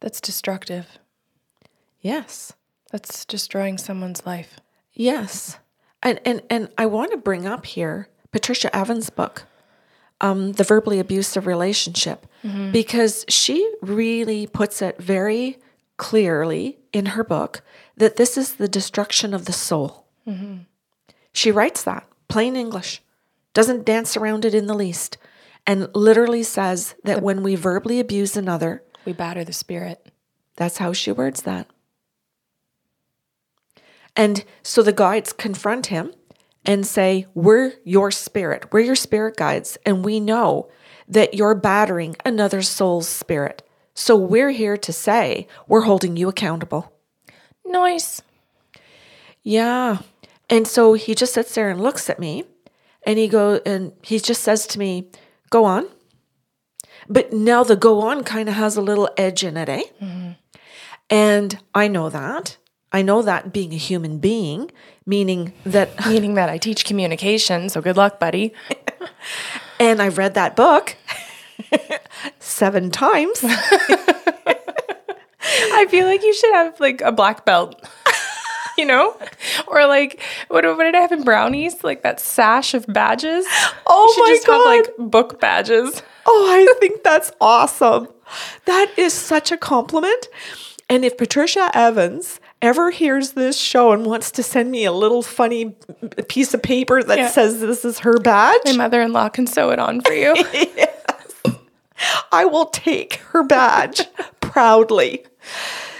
that's 0.00 0.20
destructive. 0.20 0.98
Yes. 2.00 2.54
That's 2.90 3.24
destroying 3.26 3.76
someone's 3.76 4.24
life. 4.24 4.58
Yes. 4.92 5.58
And 6.02 6.18
and 6.24 6.42
and 6.48 6.70
I 6.78 6.86
want 6.86 7.10
to 7.10 7.18
bring 7.18 7.46
up 7.46 7.66
here 7.66 8.08
Patricia 8.32 8.74
Evans' 8.74 9.10
book, 9.10 9.44
um, 10.20 10.52
The 10.52 10.64
Verbally 10.64 10.98
Abusive 10.98 11.46
Relationship, 11.46 12.26
because 12.72 13.24
she 13.28 13.70
really 13.82 14.46
puts 14.46 14.80
it 14.82 14.96
very 14.98 15.58
clearly 15.96 16.78
in 16.92 17.06
her 17.06 17.22
book 17.24 17.62
that 17.96 18.16
this 18.16 18.36
is 18.38 18.54
the 18.54 18.68
destruction 18.68 19.34
of 19.34 19.44
the 19.44 19.52
soul. 19.52 20.06
She 21.32 21.50
writes 21.50 21.82
that 21.84 22.06
plain 22.28 22.56
English, 22.56 23.02
doesn't 23.54 23.84
dance 23.84 24.16
around 24.16 24.44
it 24.44 24.54
in 24.54 24.66
the 24.66 24.74
least, 24.74 25.16
and 25.66 25.88
literally 25.94 26.42
says 26.42 26.94
that 27.04 27.22
when 27.22 27.42
we 27.42 27.54
verbally 27.56 28.00
abuse 28.00 28.36
another, 28.36 28.82
We 29.04 29.12
batter 29.12 29.44
the 29.44 29.52
spirit. 29.52 30.10
that's 30.56 30.78
how 30.78 30.92
she 30.92 31.10
words 31.12 31.42
that. 31.42 31.66
And 34.16 34.44
so 34.62 34.82
the 34.82 34.92
guides 34.92 35.32
confront 35.32 35.86
him 35.86 36.12
and 36.64 36.86
say, 36.86 37.26
We're 37.34 37.72
your 37.84 38.10
spirit, 38.10 38.72
we're 38.72 38.80
your 38.80 38.96
spirit 38.96 39.36
guides, 39.36 39.78
and 39.84 40.04
we 40.04 40.20
know 40.20 40.68
that 41.08 41.34
you're 41.34 41.54
battering 41.54 42.16
another 42.24 42.62
soul's 42.62 43.08
spirit. 43.08 43.62
So 43.94 44.16
we're 44.16 44.50
here 44.50 44.76
to 44.76 44.92
say, 44.92 45.46
We're 45.66 45.82
holding 45.82 46.16
you 46.16 46.28
accountable. 46.28 46.92
Nice. 47.64 48.22
Yeah. 49.42 49.98
And 50.48 50.66
so 50.66 50.94
he 50.94 51.14
just 51.14 51.34
sits 51.34 51.54
there 51.54 51.70
and 51.70 51.80
looks 51.80 52.10
at 52.10 52.18
me 52.18 52.44
and 53.04 53.18
he 53.18 53.28
go 53.28 53.60
and 53.64 53.92
he 54.02 54.18
just 54.18 54.42
says 54.42 54.66
to 54.68 54.78
me, 54.78 55.10
Go 55.50 55.64
on. 55.64 55.86
But 57.08 57.32
now 57.32 57.64
the 57.64 57.76
go 57.76 58.00
on 58.02 58.24
kind 58.24 58.48
of 58.48 58.54
has 58.54 58.76
a 58.76 58.82
little 58.82 59.08
edge 59.16 59.42
in 59.42 59.56
it, 59.56 59.68
eh? 59.68 59.82
And 61.08 61.58
I 61.74 61.88
know 61.88 62.08
that. 62.08 62.56
I 62.92 63.02
know 63.02 63.22
that 63.22 63.52
being 63.52 63.72
a 63.72 63.76
human 63.76 64.18
being, 64.18 64.70
meaning 65.10 65.52
that, 65.64 66.06
Meaning 66.08 66.34
that 66.34 66.48
I 66.48 66.56
teach 66.56 66.86
communication, 66.86 67.68
so 67.68 67.82
good 67.82 67.98
luck, 67.98 68.18
buddy. 68.18 68.54
and 69.80 70.00
I've 70.00 70.16
read 70.16 70.32
that 70.34 70.56
book 70.56 70.96
seven 72.38 72.90
times. 72.90 73.40
I 75.42 75.86
feel 75.90 76.06
like 76.06 76.22
you 76.22 76.32
should 76.32 76.52
have 76.54 76.80
like 76.80 77.02
a 77.02 77.12
black 77.12 77.44
belt. 77.44 77.84
You 78.78 78.86
know, 78.86 79.14
or 79.66 79.86
like 79.86 80.22
what, 80.48 80.64
what 80.64 80.84
did 80.84 80.94
I 80.94 81.00
have 81.00 81.12
in 81.12 81.22
brownies? 81.22 81.84
Like 81.84 82.02
that 82.02 82.18
sash 82.18 82.72
of 82.72 82.86
badges. 82.86 83.44
Oh 83.86 84.16
my 84.18 84.32
just 84.32 84.46
God. 84.46 84.54
have 84.54 84.64
like 84.64 85.10
book 85.10 85.38
badges. 85.38 86.02
Oh, 86.24 86.46
I 86.50 86.66
think 86.80 87.02
that's 87.02 87.30
awesome. 87.42 88.08
That 88.64 88.90
is 88.96 89.12
such 89.12 89.52
a 89.52 89.58
compliment. 89.58 90.28
And 90.88 91.04
if 91.04 91.18
Patricia 91.18 91.70
Evans 91.74 92.39
ever 92.62 92.90
hears 92.90 93.32
this 93.32 93.56
show 93.58 93.92
and 93.92 94.04
wants 94.06 94.30
to 94.32 94.42
send 94.42 94.70
me 94.70 94.84
a 94.84 94.92
little 94.92 95.22
funny 95.22 95.74
piece 96.28 96.52
of 96.54 96.62
paper 96.62 97.02
that 97.02 97.18
Yeah. 97.18 97.28
says 97.28 97.60
this 97.60 97.84
is 97.84 98.00
her 98.00 98.18
badge, 98.18 98.60
My 98.66 98.72
mother-in-law 98.72 99.30
can 99.30 99.46
sew 99.46 99.70
it 99.70 99.78
on 99.78 100.00
for 100.02 100.12
you. 100.12 100.34
I 102.32 102.44
will 102.44 102.66
take 102.66 103.14
her 103.32 103.42
badge 103.42 104.02
proudly. 104.40 105.24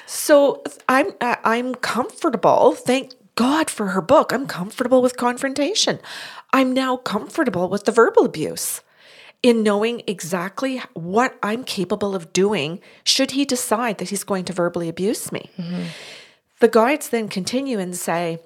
So 0.07 0.62
I'm 0.88 1.09
I'm 1.21 1.75
comfortable. 1.76 2.73
Thank 2.75 3.12
God 3.37 3.69
for 3.71 3.88
her 3.88 4.00
book. 4.00 4.33
I'm 4.33 4.47
comfortable 4.47 5.02
with 5.02 5.17
confrontation. 5.17 5.99
I'm 6.52 6.73
now 6.73 6.97
comfortable 6.97 7.69
with 7.69 7.85
the 7.85 7.93
verbal 7.93 8.25
abuse 8.25 8.81
in 9.43 9.62
knowing 9.62 10.02
exactly 10.07 10.83
what 10.95 11.38
I'm 11.43 11.64
capable 11.64 12.14
of 12.14 12.33
doing 12.33 12.81
should 13.05 13.31
he 13.33 13.45
decide 13.45 13.99
that 13.99 14.11
he's 14.11 14.25
going 14.25 14.45
to 14.47 14.52
verbally 14.52 14.88
abuse 14.88 15.31
me. 15.33 15.49
Mm-hmm. 15.59 15.85
The 16.61 16.69
guides 16.69 17.09
then 17.09 17.29
continue 17.29 17.79
and 17.79 17.97
say, 17.97 18.38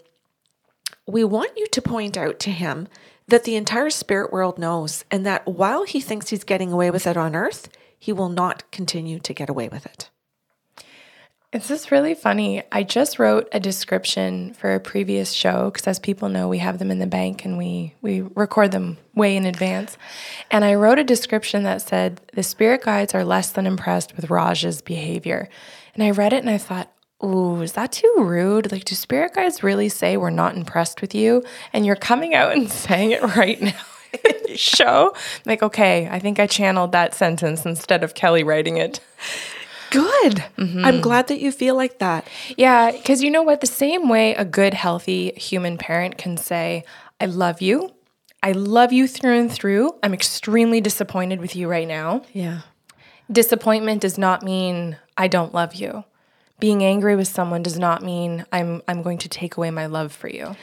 we 1.07 1.25
want 1.25 1.57
you 1.57 1.67
to 1.67 1.83
point 1.83 2.17
out 2.17 2.39
to 2.41 2.51
him 2.51 2.89
that 3.29 3.45
the 3.45 3.57
entire 3.57 3.91
spirit 3.91 4.33
world 4.33 4.59
knows 4.59 5.05
and 5.11 5.27
that 5.27 5.47
while 5.47 5.85
he 5.85 6.01
thinks 6.01 6.31
he's 6.31 6.45
getting 6.45 6.73
away 6.73 6.91
with 6.91 7.07
it 7.07 7.17
on 7.17 7.35
earth, 7.35 7.69
he 7.99 8.13
will 8.13 8.29
not 8.29 8.71
continue 8.71 9.19
to 9.19 9.35
get 9.35 9.49
away 9.49 9.69
with 9.69 9.85
it. 9.87 10.11
It's 11.53 11.69
just 11.69 11.93
really 11.93 12.15
funny. 12.15 12.65
I 12.73 12.83
just 12.83 13.21
wrote 13.21 13.49
a 13.53 13.61
description 13.61 14.55
for 14.55 14.75
a 14.75 14.81
previous 14.81 15.31
show 15.31 15.71
because, 15.71 15.87
as 15.87 16.01
people 16.01 16.29
know, 16.29 16.49
we 16.49 16.59
have 16.59 16.81
them 16.81 16.91
in 16.91 16.99
the 16.99 17.07
bank 17.07 17.45
and 17.45 17.57
we 17.57 17.95
we 18.03 18.23
record 18.23 18.73
them 18.73 18.99
way 19.15 19.37
in 19.37 19.47
advance. 19.47 19.97
And 20.51 20.65
I 20.65 20.75
wrote 20.75 20.99
a 20.99 21.05
description 21.05 21.63
that 21.63 21.81
said 21.81 22.21
the 22.33 22.43
spirit 22.43 22.83
guides 22.83 23.15
are 23.15 23.25
less 23.25 23.53
than 23.53 23.69
impressed 23.69 24.17
with 24.17 24.31
Raj's 24.31 24.83
behavior. 24.83 25.49
And 25.95 26.03
I 26.03 26.11
read 26.11 26.33
it 26.33 26.43
and 26.43 26.51
I 26.51 26.59
thought, 26.59 26.91
"Ooh, 27.23 27.61
is 27.61 27.73
that 27.73 27.93
too 27.93 28.15
rude? 28.19 28.73
Like, 28.73 28.85
do 28.85 28.95
spirit 28.95 29.35
guides 29.35 29.63
really 29.63 29.89
say 29.89 30.17
we're 30.17 30.31
not 30.31 30.57
impressed 30.57 31.01
with 31.01 31.15
you?" 31.15 31.43
And 31.73 31.85
you're 31.85 31.97
coming 31.97 32.35
out 32.35 32.53
and 32.53 32.71
saying 32.85 33.11
it 33.13 33.23
right 33.23 33.61
now. 33.61 33.73
Show 34.55 35.13
like 35.45 35.63
okay, 35.63 36.09
I 36.09 36.21
think 36.21 36.39
I 36.39 36.47
channeled 36.47 36.93
that 36.93 37.15
sentence 37.15 37.67
instead 37.67 38.05
of 38.05 38.15
Kelly 38.15 38.45
writing 38.45 38.77
it. 38.77 39.01
Good. 39.91 40.45
Mm-hmm. 40.59 40.85
I'm 40.85 41.01
glad 41.01 41.29
that 41.29 41.41
you 41.41 41.53
feel 41.53 41.77
like 41.77 42.01
that. 42.01 42.27
Yeah, 42.57 42.91
because 42.91 43.23
you 43.23 43.31
know 43.31 43.43
what? 43.43 43.61
The 43.61 43.67
same 43.69 44.09
way 44.09 44.35
a 44.35 44.45
good, 44.45 44.75
healthy 44.75 45.33
human 45.37 45.79
parent 45.79 46.19
can 46.19 46.37
say, 46.37 46.85
I 47.21 47.27
love 47.27 47.63
you. 47.63 47.93
I 48.43 48.53
love 48.53 48.93
you 48.93 49.07
through 49.07 49.39
and 49.39 49.53
through. 49.53 49.93
I'm 50.03 50.13
extremely 50.13 50.81
disappointed 50.81 51.41
with 51.41 51.55
you 51.55 51.69
right 51.69 51.87
now. 51.87 52.23
Yeah. 52.33 52.63
Disappointment 53.31 54.03
does 54.03 54.19
not 54.19 54.43
mean 54.43 54.99
I 55.17 55.29
don't 55.29 55.55
love 55.55 55.77
you. 55.77 56.05
Being 56.65 56.83
angry 56.83 57.15
with 57.15 57.29
someone 57.29 57.63
does 57.63 57.79
not 57.79 58.03
mean 58.03 58.47
I'm 58.51 58.81
I'm 58.89 59.03
going 59.03 59.19
to 59.19 59.29
take 59.29 59.59
away 59.59 59.71
my 59.71 59.85
love 59.85 60.13
for 60.13 60.29
you. 60.29 60.57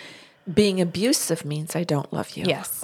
Being 0.52 0.82
abusive 0.82 1.46
means 1.46 1.76
I 1.76 1.84
don't 1.84 2.12
love 2.12 2.32
you. 2.32 2.44
Yes. 2.48 2.84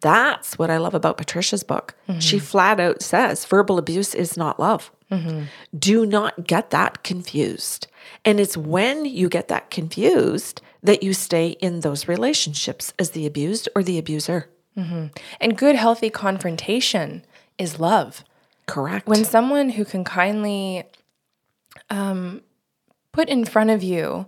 That's 0.00 0.58
what 0.58 0.68
I 0.68 0.78
love 0.78 0.94
about 0.94 1.16
Patricia's 1.16 1.62
book. 1.62 1.94
Mm-hmm. 2.08 2.18
She 2.18 2.40
flat 2.40 2.80
out 2.80 3.02
says 3.02 3.44
verbal 3.44 3.78
abuse 3.78 4.16
is 4.16 4.36
not 4.36 4.58
love. 4.58 4.90
Mm-hmm. 5.12 5.44
Do 5.78 6.04
not 6.04 6.44
get 6.44 6.70
that 6.70 7.04
confused. 7.04 7.86
And 8.24 8.40
it's 8.40 8.56
when 8.56 9.04
you 9.04 9.28
get 9.28 9.46
that 9.46 9.70
confused 9.70 10.60
that 10.82 11.04
you 11.04 11.14
stay 11.14 11.50
in 11.60 11.80
those 11.82 12.08
relationships 12.08 12.94
as 12.98 13.10
the 13.10 13.26
abused 13.26 13.68
or 13.76 13.84
the 13.84 13.96
abuser. 13.96 14.50
Mm-hmm. 14.76 15.06
And 15.40 15.56
good, 15.56 15.76
healthy 15.76 16.10
confrontation 16.10 17.24
is 17.58 17.78
love. 17.78 18.24
Correct. 18.66 19.06
when 19.06 19.24
someone 19.24 19.70
who 19.70 19.84
can 19.86 20.04
kindly 20.04 20.84
um, 21.90 22.42
put 23.12 23.28
in 23.28 23.44
front 23.44 23.70
of 23.70 23.82
you 23.82 24.26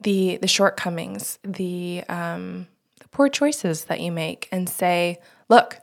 the 0.00 0.38
the 0.40 0.48
shortcomings, 0.48 1.38
the 1.42 2.04
um, 2.08 2.68
the 3.00 3.08
poor 3.08 3.28
choices 3.28 3.84
that 3.84 4.00
you 4.00 4.12
make, 4.12 4.48
and 4.52 4.68
say, 4.68 5.18
"Look, 5.48 5.78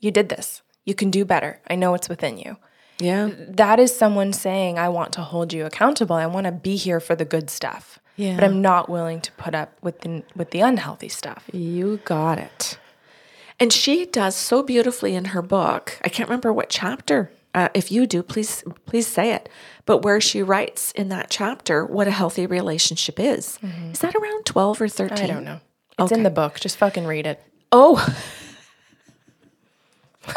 you 0.00 0.10
did 0.10 0.28
this. 0.28 0.62
You 0.84 0.94
can 0.94 1.10
do 1.10 1.24
better. 1.24 1.60
I 1.68 1.74
know 1.74 1.94
it's 1.94 2.08
within 2.08 2.38
you." 2.38 2.56
yeah. 2.98 3.30
That 3.48 3.78
is 3.78 3.94
someone 3.96 4.32
saying, 4.32 4.78
"I 4.78 4.88
want 4.88 5.12
to 5.14 5.20
hold 5.20 5.52
you 5.52 5.66
accountable. 5.66 6.16
I 6.16 6.26
want 6.26 6.46
to 6.46 6.52
be 6.52 6.76
here 6.76 7.00
for 7.00 7.14
the 7.14 7.24
good 7.24 7.50
stuff." 7.50 7.98
Yeah. 8.16 8.34
But 8.34 8.44
I'm 8.44 8.60
not 8.60 8.88
willing 8.88 9.20
to 9.20 9.32
put 9.32 9.54
up 9.54 9.78
with 9.82 10.00
the 10.00 10.24
with 10.34 10.50
the 10.50 10.60
unhealthy 10.60 11.08
stuff. 11.08 11.48
You 11.52 12.00
got 12.04 12.38
it. 12.38 12.78
And 13.60 13.72
she 13.72 14.06
does 14.06 14.36
so 14.36 14.62
beautifully 14.62 15.14
in 15.14 15.26
her 15.26 15.42
book. 15.42 15.98
I 16.04 16.08
can't 16.08 16.28
remember 16.28 16.52
what 16.52 16.68
chapter. 16.68 17.30
Uh, 17.54 17.68
if 17.74 17.90
you 17.90 18.06
do, 18.06 18.22
please 18.22 18.62
please 18.86 19.06
say 19.06 19.32
it. 19.32 19.48
But 19.86 20.02
where 20.02 20.20
she 20.20 20.42
writes 20.42 20.92
in 20.92 21.08
that 21.08 21.30
chapter 21.30 21.84
what 21.84 22.06
a 22.06 22.10
healthy 22.10 22.46
relationship 22.46 23.18
is. 23.18 23.58
Is 23.92 24.00
that 24.00 24.14
around 24.14 24.44
12 24.44 24.80
or 24.82 24.88
13? 24.88 25.18
I 25.18 25.26
don't 25.26 25.44
know. 25.44 25.60
It's 25.98 26.12
in 26.12 26.22
the 26.22 26.30
book. 26.30 26.60
Just 26.60 26.76
fucking 26.76 27.06
read 27.06 27.26
it. 27.26 27.42
Oh, 27.72 28.06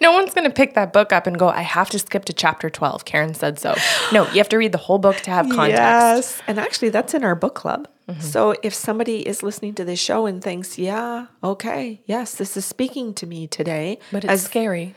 No 0.00 0.12
one's 0.12 0.32
going 0.34 0.44
to 0.48 0.54
pick 0.54 0.74
that 0.74 0.92
book 0.92 1.12
up 1.12 1.26
and 1.26 1.38
go, 1.38 1.48
I 1.48 1.62
have 1.62 1.90
to 1.90 1.98
skip 1.98 2.24
to 2.26 2.32
chapter 2.32 2.68
12. 2.70 3.04
Karen 3.04 3.34
said 3.34 3.58
so. 3.58 3.74
No, 4.12 4.24
you 4.30 4.38
have 4.38 4.48
to 4.50 4.56
read 4.58 4.72
the 4.72 4.78
whole 4.78 4.98
book 4.98 5.16
to 5.18 5.30
have 5.30 5.46
context. 5.48 5.70
yes. 5.70 6.42
And 6.46 6.58
actually, 6.58 6.90
that's 6.90 7.14
in 7.14 7.24
our 7.24 7.34
book 7.34 7.54
club. 7.54 7.88
Mm-hmm. 8.12 8.20
So 8.20 8.54
if 8.62 8.74
somebody 8.74 9.26
is 9.26 9.42
listening 9.42 9.74
to 9.74 9.84
this 9.84 9.98
show 10.00 10.26
and 10.26 10.42
thinks, 10.42 10.78
yeah, 10.78 11.26
okay, 11.42 12.02
yes, 12.06 12.34
this 12.34 12.56
is 12.56 12.64
speaking 12.64 13.14
to 13.14 13.26
me 13.26 13.46
today, 13.46 13.98
But 14.10 14.24
it's 14.24 14.32
as 14.32 14.42
scary. 14.44 14.94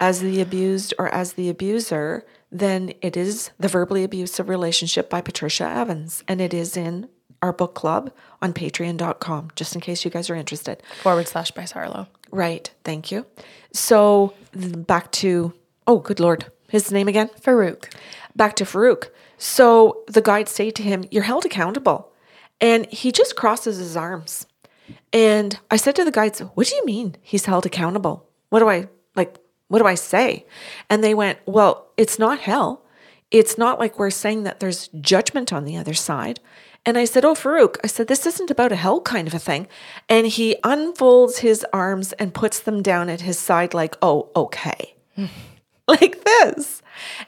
as 0.00 0.20
the 0.20 0.40
abused 0.40 0.94
or 0.98 1.08
as 1.08 1.34
the 1.34 1.48
abuser, 1.48 2.24
then 2.50 2.92
it 3.02 3.16
is 3.16 3.50
The 3.58 3.68
Verbally 3.68 4.04
Abusive 4.04 4.48
Relationship 4.48 5.10
by 5.10 5.20
Patricia 5.20 5.64
Evans. 5.68 6.24
And 6.28 6.40
it 6.40 6.54
is 6.54 6.76
in 6.76 7.08
our 7.42 7.52
book 7.52 7.74
club 7.74 8.10
on 8.42 8.52
patreon.com, 8.52 9.50
just 9.54 9.74
in 9.74 9.80
case 9.80 10.04
you 10.04 10.10
guys 10.10 10.28
are 10.30 10.34
interested. 10.34 10.82
Forward 11.02 11.28
slash 11.28 11.50
by 11.52 11.62
Sarlo. 11.62 12.08
Right. 12.30 12.70
Thank 12.84 13.10
you. 13.12 13.26
So 13.72 14.34
back 14.54 15.12
to, 15.12 15.52
oh, 15.86 15.98
good 15.98 16.20
Lord, 16.20 16.46
his 16.68 16.90
name 16.90 17.06
again? 17.08 17.28
Farouk. 17.40 17.92
Back 18.34 18.56
to 18.56 18.64
Farouk. 18.64 19.08
So 19.38 20.02
the 20.08 20.20
guides 20.20 20.50
say 20.50 20.70
to 20.72 20.82
him, 20.82 21.04
You're 21.10 21.22
held 21.22 21.44
accountable. 21.44 22.12
And 22.60 22.86
he 22.86 23.12
just 23.12 23.36
crosses 23.36 23.78
his 23.78 23.96
arms. 23.96 24.46
And 25.12 25.58
I 25.70 25.76
said 25.76 25.96
to 25.96 26.04
the 26.04 26.10
guides, 26.10 26.40
What 26.40 26.66
do 26.66 26.74
you 26.74 26.84
mean 26.84 27.16
he's 27.22 27.44
held 27.46 27.66
accountable? 27.66 28.28
What 28.50 28.60
do 28.60 28.68
I 28.68 28.88
like? 29.14 29.38
What 29.68 29.78
do 29.78 29.86
I 29.86 29.94
say? 29.94 30.46
And 30.88 31.04
they 31.04 31.14
went, 31.14 31.38
Well, 31.46 31.88
it's 31.96 32.18
not 32.18 32.40
hell. 32.40 32.84
It's 33.30 33.58
not 33.58 33.78
like 33.78 33.98
we're 33.98 34.10
saying 34.10 34.44
that 34.44 34.60
there's 34.60 34.88
judgment 35.00 35.52
on 35.52 35.64
the 35.64 35.76
other 35.76 35.94
side. 35.94 36.40
And 36.86 36.96
I 36.96 37.04
said, 37.04 37.24
Oh, 37.24 37.34
Farouk, 37.34 37.76
I 37.84 37.86
said, 37.86 38.08
this 38.08 38.24
isn't 38.24 38.50
about 38.50 38.72
a 38.72 38.76
hell 38.76 39.00
kind 39.00 39.28
of 39.28 39.34
a 39.34 39.38
thing. 39.38 39.68
And 40.08 40.26
he 40.26 40.56
unfolds 40.64 41.38
his 41.38 41.64
arms 41.72 42.12
and 42.14 42.32
puts 42.32 42.60
them 42.60 42.82
down 42.82 43.10
at 43.10 43.20
his 43.20 43.38
side, 43.38 43.74
like, 43.74 43.96
Oh, 44.00 44.30
okay. 44.34 44.94
like 46.00 46.22
this. 46.22 46.82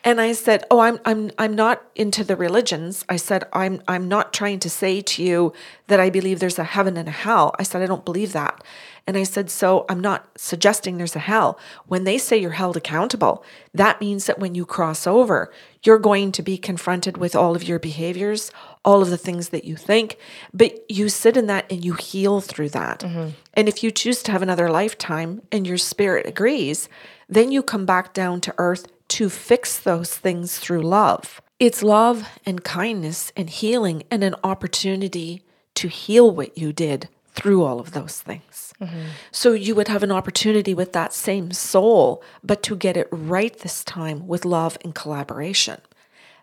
And 0.05 0.21
I 0.21 0.33
said, 0.33 0.65
"Oh, 0.71 0.81
I'm 0.81 0.99
I'm 1.05 1.31
I'm 1.39 1.55
not 1.55 1.83
into 1.95 2.25
the 2.25 2.37
religions." 2.37 3.05
I 3.09 3.17
said, 3.17 3.45
"I'm 3.53 3.83
I'm 3.89 4.09
not 4.09 4.33
trying 4.33 4.59
to 4.61 4.71
say 4.71 5.01
to 5.01 5.23
you 5.23 5.53
that 5.87 6.01
I 6.01 6.11
believe 6.11 6.41
there's 6.41 6.59
a 6.59 6.65
heaven 6.65 6.97
and 6.97 7.09
a 7.09 7.13
hell." 7.13 7.55
I 7.59 7.63
said, 7.63 7.81
"I 7.81 7.87
don't 7.87 8.05
believe 8.05 8.33
that." 8.33 8.63
And 9.07 9.17
I 9.17 9.23
said, 9.23 9.51
"So 9.51 9.87
I'm 9.89 10.01
not 10.01 10.29
suggesting 10.37 10.99
there's 10.99 11.17
a 11.17 11.21
hell. 11.21 11.59
When 11.87 12.05
they 12.05 12.19
say 12.19 12.37
you're 12.37 12.51
held 12.51 12.77
accountable, 12.77 13.45
that 13.73 14.01
means 14.01 14.27
that 14.27 14.39
when 14.39 14.55
you 14.55 14.67
cross 14.67 15.07
over, 15.07 15.51
you're 15.83 15.99
going 15.99 16.33
to 16.33 16.43
be 16.43 16.59
confronted 16.59 17.17
with 17.17 17.35
all 17.35 17.57
of 17.57 17.63
your 17.63 17.79
behaviors, 17.79 18.51
all 18.85 19.01
of 19.01 19.09
the 19.09 19.17
things 19.17 19.49
that 19.51 19.65
you 19.65 19.77
think, 19.77 20.19
but 20.53 20.85
you 20.91 21.09
sit 21.09 21.37
in 21.37 21.47
that 21.47 21.71
and 21.71 21.85
you 21.85 21.95
heal 21.95 22.41
through 22.41 22.71
that. 22.71 23.01
Mm-hmm. 23.01 23.31
And 23.55 23.69
if 23.69 23.83
you 23.83 23.91
choose 23.91 24.23
to 24.25 24.33
have 24.33 24.43
another 24.43 24.69
lifetime 24.69 25.43
and 25.51 25.67
your 25.67 25.79
spirit 25.79 26.27
agrees, 26.27 26.89
then 27.31 27.53
you 27.53 27.63
come 27.63 27.87
back 27.87 28.13
down 28.13 28.41
to 28.43 28.55
earth 28.59 28.87
to 29.09 29.31
fix 29.31 29.79
those 29.79 30.17
things 30.17 30.59
through 30.59 30.83
love. 30.83 31.41
It's 31.59 31.83
love 31.83 32.29
and 32.45 32.65
kindness 32.65 33.33
and 33.37 33.49
healing 33.49 34.03
and 34.11 34.25
an 34.25 34.35
opportunity 34.43 35.43
to 35.75 35.89
heal 35.89 36.31
what 36.31 36.59
you 36.59 36.73
did 36.73 37.09
through 37.33 37.63
all 37.65 37.81
of 37.81 37.93
those 37.93 38.21
things. 38.21 38.73
Mm-hmm. 38.81 39.03
So 39.31 39.53
you 39.53 39.75
would 39.75 39.89
have 39.89 40.03
an 40.03 40.11
opportunity 40.11 40.75
with 40.75 40.93
that 40.93 41.13
same 41.13 41.53
soul, 41.53 42.23
but 42.43 42.63
to 42.65 42.77
get 42.77 42.97
it 42.97 43.09
right 43.11 43.57
this 43.59 43.85
time 43.85 44.27
with 44.27 44.45
love 44.45 44.77
and 44.83 44.95
collaboration. 44.95 45.81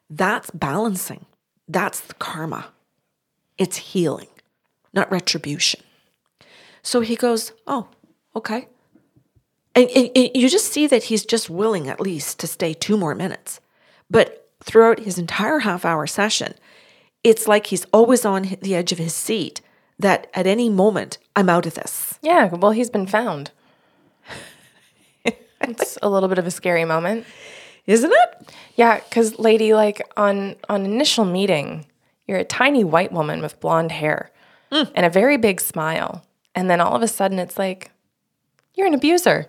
That's 0.10 0.50
balancing. 0.51 1.25
That's 1.67 2.00
the 2.00 2.13
karma. 2.15 2.67
It's 3.58 3.77
healing, 3.77 4.29
not 4.94 5.12
retribution. 5.12 5.82
So 6.82 7.01
he 7.01 7.15
goes, 7.15 7.51
Oh, 7.65 7.88
okay. 8.36 8.67
And, 9.77 9.89
and- 9.91 10.12
and 10.15 10.29
you 10.34 10.50
just 10.50 10.74
see 10.74 10.88
that 10.88 11.03
he's 11.03 11.25
just 11.25 11.50
willing 11.50 11.88
at 11.88 12.01
least 12.01 12.39
to 12.39 12.48
stay 12.48 12.74
two 12.74 12.98
more 12.98 13.13
minutes. 13.13 13.60
But 14.10 14.50
throughout 14.63 15.00
his 15.00 15.19
entire 15.19 15.60
half 15.60 15.86
hour 15.86 16.07
session, 16.07 16.55
it's 17.24 17.48
like 17.48 17.67
he's 17.67 17.86
always 17.93 18.25
on 18.25 18.57
the 18.62 18.75
edge 18.75 18.91
of 18.91 18.98
his 18.98 19.13
seat 19.13 19.62
that 20.00 20.27
at 20.34 20.48
any 20.48 20.69
moment, 20.69 21.17
I'm 21.36 21.50
out 21.50 21.65
of 21.65 21.75
this. 21.75 22.17
Yeah, 22.22 22.48
well, 22.48 22.72
he's 22.72 22.89
been 22.89 23.07
found. 23.07 23.51
it's 25.62 25.98
a 26.01 26.10
little 26.10 26.29
bit 26.29 26.38
of 26.39 26.48
a 26.48 26.51
scary 26.51 26.86
moment. 26.86 27.25
Isn't 27.86 28.12
it? 28.12 28.53
Yeah, 28.75 29.00
because 29.00 29.39
lady, 29.39 29.74
like 29.74 30.01
on 30.17 30.55
on 30.69 30.86
initial 30.86 31.25
meeting, 31.25 31.86
you're 32.27 32.38
a 32.38 32.43
tiny 32.43 32.84
white 32.84 33.12
woman 33.12 33.41
with 33.41 33.60
blonde 33.60 33.91
hair 33.93 34.31
hmm. 34.72 34.84
and 34.93 35.05
a 35.05 35.10
very 35.10 35.38
big 35.38 35.62
smile, 35.62 36.25
and 36.53 36.69
then 36.69 36.81
all 36.81 36.96
of 36.96 37.01
a 37.01 37.07
sudden, 37.07 37.39
it's 37.39 37.57
like 37.57 37.91
you're 38.75 38.88
an 38.88 38.93
abuser, 38.93 39.48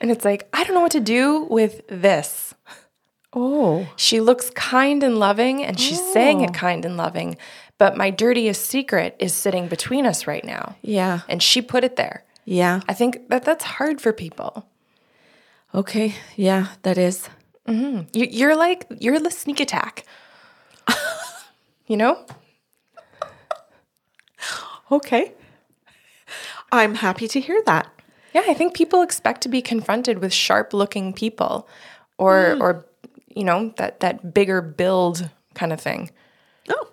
and 0.00 0.10
it's 0.10 0.24
like 0.24 0.48
I 0.52 0.64
don't 0.64 0.74
know 0.74 0.80
what 0.80 0.92
to 0.92 1.00
do 1.00 1.44
with 1.44 1.86
this. 1.88 2.54
Oh. 3.32 3.88
She 3.96 4.20
looks 4.20 4.50
kind 4.50 5.02
and 5.02 5.18
loving, 5.18 5.64
and 5.64 5.78
she's 5.78 6.00
saying 6.12 6.40
it 6.40 6.50
oh. 6.50 6.52
kind 6.52 6.84
and 6.84 6.96
loving, 6.96 7.36
but 7.78 7.96
my 7.96 8.10
dirtiest 8.10 8.66
secret 8.66 9.14
is 9.18 9.32
sitting 9.32 9.68
between 9.68 10.04
us 10.04 10.26
right 10.26 10.44
now, 10.44 10.76
Yeah. 10.82 11.20
and 11.28 11.42
she 11.42 11.62
put 11.62 11.84
it 11.84 11.96
there. 11.96 12.24
Yeah. 12.44 12.80
I 12.88 12.94
think 12.94 13.28
that 13.28 13.44
that's 13.44 13.64
hard 13.64 14.00
for 14.00 14.12
people. 14.12 14.66
Okay. 15.74 16.14
Yeah, 16.34 16.68
that 16.82 16.98
is. 16.98 17.28
Mm-hmm. 17.68 18.08
You, 18.12 18.26
you're 18.28 18.56
like 18.56 18.86
you're 18.98 19.20
the 19.20 19.30
sneak 19.30 19.60
attack. 19.60 20.04
you 21.86 21.96
know? 21.96 22.24
Okay. 24.90 25.32
I'm 26.72 26.96
happy 26.96 27.28
to 27.28 27.40
hear 27.40 27.62
that. 27.66 27.86
Yeah, 28.34 28.42
I 28.46 28.54
think 28.54 28.74
people 28.74 29.02
expect 29.02 29.40
to 29.42 29.48
be 29.48 29.62
confronted 29.62 30.18
with 30.20 30.32
sharp-looking 30.32 31.12
people, 31.12 31.68
or 32.18 32.54
hmm. 32.54 32.62
or 32.62 32.86
you 33.28 33.44
know 33.44 33.72
that 33.76 34.00
that 34.00 34.34
bigger 34.34 34.60
build 34.60 35.30
kind 35.54 35.72
of 35.72 35.80
thing. 35.80 36.10
Oh. 36.68 36.88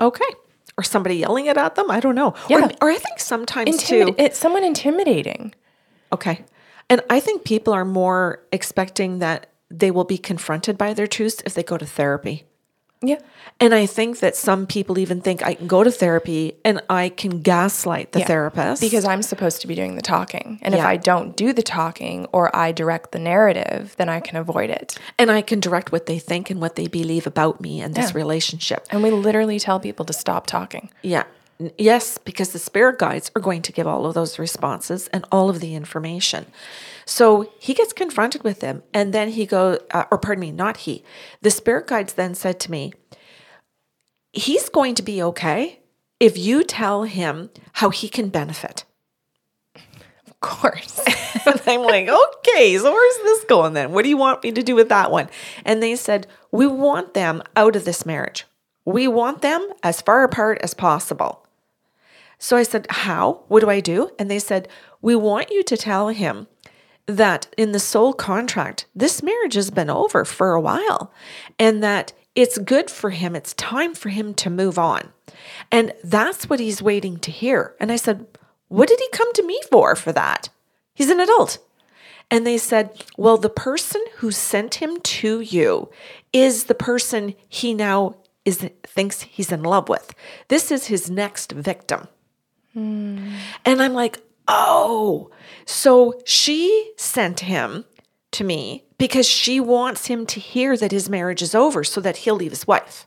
Okay. 0.00 0.24
Or 0.76 0.84
somebody 0.84 1.16
yelling 1.16 1.46
it 1.46 1.56
at 1.56 1.74
them. 1.74 1.90
I 1.90 2.00
don't 2.00 2.14
know. 2.14 2.34
Yeah. 2.48 2.66
Or, 2.66 2.70
or 2.82 2.90
I 2.90 2.96
think 2.96 3.18
sometimes 3.18 3.70
Intimid- 3.70 4.06
too. 4.06 4.14
it's 4.18 4.38
someone 4.38 4.64
intimidating. 4.64 5.54
Okay. 6.12 6.44
And 6.88 7.02
I 7.10 7.20
think 7.20 7.44
people 7.44 7.72
are 7.72 7.84
more 7.84 8.42
expecting 8.50 9.18
that 9.20 9.46
they 9.70 9.90
will 9.90 10.04
be 10.04 10.18
confronted 10.18 10.76
by 10.76 10.94
their 10.94 11.06
truths 11.06 11.42
if 11.46 11.54
they 11.54 11.62
go 11.62 11.76
to 11.76 11.86
therapy. 11.86 12.44
Yeah, 13.02 13.16
And 13.60 13.74
I 13.74 13.86
think 13.86 14.18
that 14.20 14.36
some 14.36 14.66
people 14.66 14.98
even 14.98 15.22
think 15.22 15.42
I 15.42 15.54
can 15.54 15.66
go 15.66 15.82
to 15.82 15.90
therapy 15.90 16.54
and 16.66 16.82
I 16.90 17.08
can 17.08 17.40
gaslight 17.40 18.12
the 18.12 18.18
Yeah. 18.20 18.26
therapist. 18.26 18.82
because 18.82 19.06
I'm 19.06 19.22
supposed 19.22 19.62
to 19.62 19.66
be 19.66 19.74
doing 19.74 19.96
the 19.96 20.02
talking, 20.02 20.58
and 20.62 20.74
if 20.74 20.84
I 20.84 20.96
don't 20.98 21.34
do 21.34 21.54
the 21.54 21.62
talking 21.62 22.26
or 22.32 22.54
I 22.54 22.72
direct 22.72 23.12
the 23.12 23.18
narrative, 23.18 23.94
then 23.96 24.10
I 24.10 24.20
can 24.20 24.36
avoid 24.36 24.68
it. 24.68 24.98
and 25.18 25.30
I 25.30 25.40
can 25.40 25.60
direct 25.60 25.92
what 25.92 26.04
they 26.06 26.18
think 26.18 26.50
and 26.50 26.60
what 26.60 26.76
they 26.76 26.88
believe 26.88 27.26
about 27.26 27.60
me 27.60 27.80
and 27.80 27.94
this 27.94 28.10
Yeah. 28.10 28.16
relationship. 28.18 28.86
And 28.90 29.02
we 29.02 29.10
literally 29.10 29.58
tell 29.58 29.80
people 29.80 30.04
to 30.04 30.12
stop 30.12 30.46
talking. 30.46 30.90
Yeah. 31.02 31.24
Yes, 31.76 32.18
because 32.18 32.50
the 32.50 32.58
spirit 32.58 32.98
guides 32.98 33.30
are 33.36 33.40
going 33.40 33.62
to 33.62 33.72
give 33.72 33.86
all 33.86 34.06
of 34.06 34.14
those 34.14 34.38
responses 34.38 35.08
and 35.08 35.24
all 35.30 35.50
of 35.50 35.60
the 35.60 35.74
information. 35.74 36.46
So 37.04 37.52
he 37.58 37.74
gets 37.74 37.92
confronted 37.92 38.44
with 38.44 38.60
them, 38.60 38.82
and 38.94 39.12
then 39.12 39.30
he 39.30 39.46
go, 39.46 39.78
uh, 39.90 40.04
or 40.10 40.18
pardon 40.18 40.40
me, 40.40 40.52
not 40.52 40.78
he. 40.78 41.04
The 41.42 41.50
spirit 41.50 41.86
guides 41.86 42.14
then 42.14 42.34
said 42.34 42.60
to 42.60 42.70
me, 42.70 42.92
"He's 44.32 44.68
going 44.68 44.94
to 44.94 45.02
be 45.02 45.22
okay 45.22 45.80
if 46.18 46.38
you 46.38 46.64
tell 46.64 47.02
him 47.02 47.50
how 47.74 47.90
he 47.90 48.08
can 48.08 48.28
benefit." 48.28 48.84
Of 50.26 50.40
course. 50.40 51.00
and 51.46 51.60
I'm 51.66 51.82
like, 51.82 52.08
okay, 52.08 52.76
so 52.78 52.90
where's 52.92 53.16
this 53.18 53.44
going 53.44 53.74
then? 53.74 53.92
What 53.92 54.02
do 54.02 54.08
you 54.08 54.16
want 54.16 54.42
me 54.42 54.52
to 54.52 54.62
do 54.62 54.74
with 54.74 54.88
that 54.88 55.10
one? 55.10 55.28
And 55.64 55.82
they 55.82 55.96
said, 55.96 56.26
we 56.50 56.66
want 56.66 57.14
them 57.14 57.42
out 57.56 57.76
of 57.76 57.84
this 57.84 58.06
marriage. 58.06 58.46
We 58.84 59.06
want 59.06 59.42
them 59.42 59.68
as 59.82 60.00
far 60.00 60.24
apart 60.24 60.58
as 60.62 60.74
possible. 60.74 61.39
So 62.42 62.56
I 62.56 62.62
said, 62.62 62.86
how? 62.88 63.44
What 63.48 63.60
do 63.60 63.68
I 63.68 63.80
do? 63.80 64.10
And 64.18 64.30
they 64.30 64.38
said, 64.38 64.66
we 65.02 65.14
want 65.14 65.50
you 65.50 65.62
to 65.62 65.76
tell 65.76 66.08
him 66.08 66.48
that 67.06 67.46
in 67.56 67.72
the 67.72 67.78
soul 67.78 68.14
contract, 68.14 68.86
this 68.94 69.22
marriage 69.22 69.54
has 69.54 69.70
been 69.70 69.90
over 69.90 70.24
for 70.24 70.54
a 70.54 70.60
while 70.60 71.12
and 71.58 71.82
that 71.82 72.14
it's 72.34 72.56
good 72.58 72.90
for 72.90 73.10
him. 73.10 73.36
It's 73.36 73.52
time 73.54 73.94
for 73.94 74.08
him 74.08 74.32
to 74.34 74.48
move 74.48 74.78
on. 74.78 75.12
And 75.70 75.92
that's 76.02 76.48
what 76.48 76.60
he's 76.60 76.82
waiting 76.82 77.18
to 77.18 77.30
hear. 77.30 77.74
And 77.78 77.92
I 77.92 77.96
said, 77.96 78.26
what 78.68 78.88
did 78.88 79.00
he 79.00 79.08
come 79.12 79.32
to 79.34 79.46
me 79.46 79.60
for 79.70 79.94
for 79.94 80.12
that? 80.12 80.48
He's 80.94 81.10
an 81.10 81.20
adult. 81.20 81.58
And 82.30 82.46
they 82.46 82.56
said, 82.56 83.04
well, 83.18 83.36
the 83.36 83.50
person 83.50 84.02
who 84.16 84.30
sent 84.30 84.76
him 84.76 85.00
to 85.00 85.40
you 85.40 85.90
is 86.32 86.64
the 86.64 86.74
person 86.74 87.34
he 87.48 87.74
now 87.74 88.16
is 88.44 88.70
thinks 88.84 89.22
he's 89.22 89.52
in 89.52 89.62
love 89.62 89.88
with. 89.88 90.14
This 90.48 90.70
is 90.70 90.86
his 90.86 91.10
next 91.10 91.52
victim. 91.52 92.08
And 92.74 93.36
I'm 93.64 93.94
like, 93.94 94.20
oh, 94.48 95.30
so 95.64 96.20
she 96.24 96.92
sent 96.96 97.40
him 97.40 97.84
to 98.32 98.44
me 98.44 98.84
because 98.98 99.26
she 99.26 99.60
wants 99.60 100.06
him 100.06 100.26
to 100.26 100.40
hear 100.40 100.76
that 100.76 100.92
his 100.92 101.08
marriage 101.08 101.42
is 101.42 101.54
over 101.54 101.82
so 101.82 102.00
that 102.00 102.18
he'll 102.18 102.36
leave 102.36 102.52
his 102.52 102.66
wife. 102.66 103.06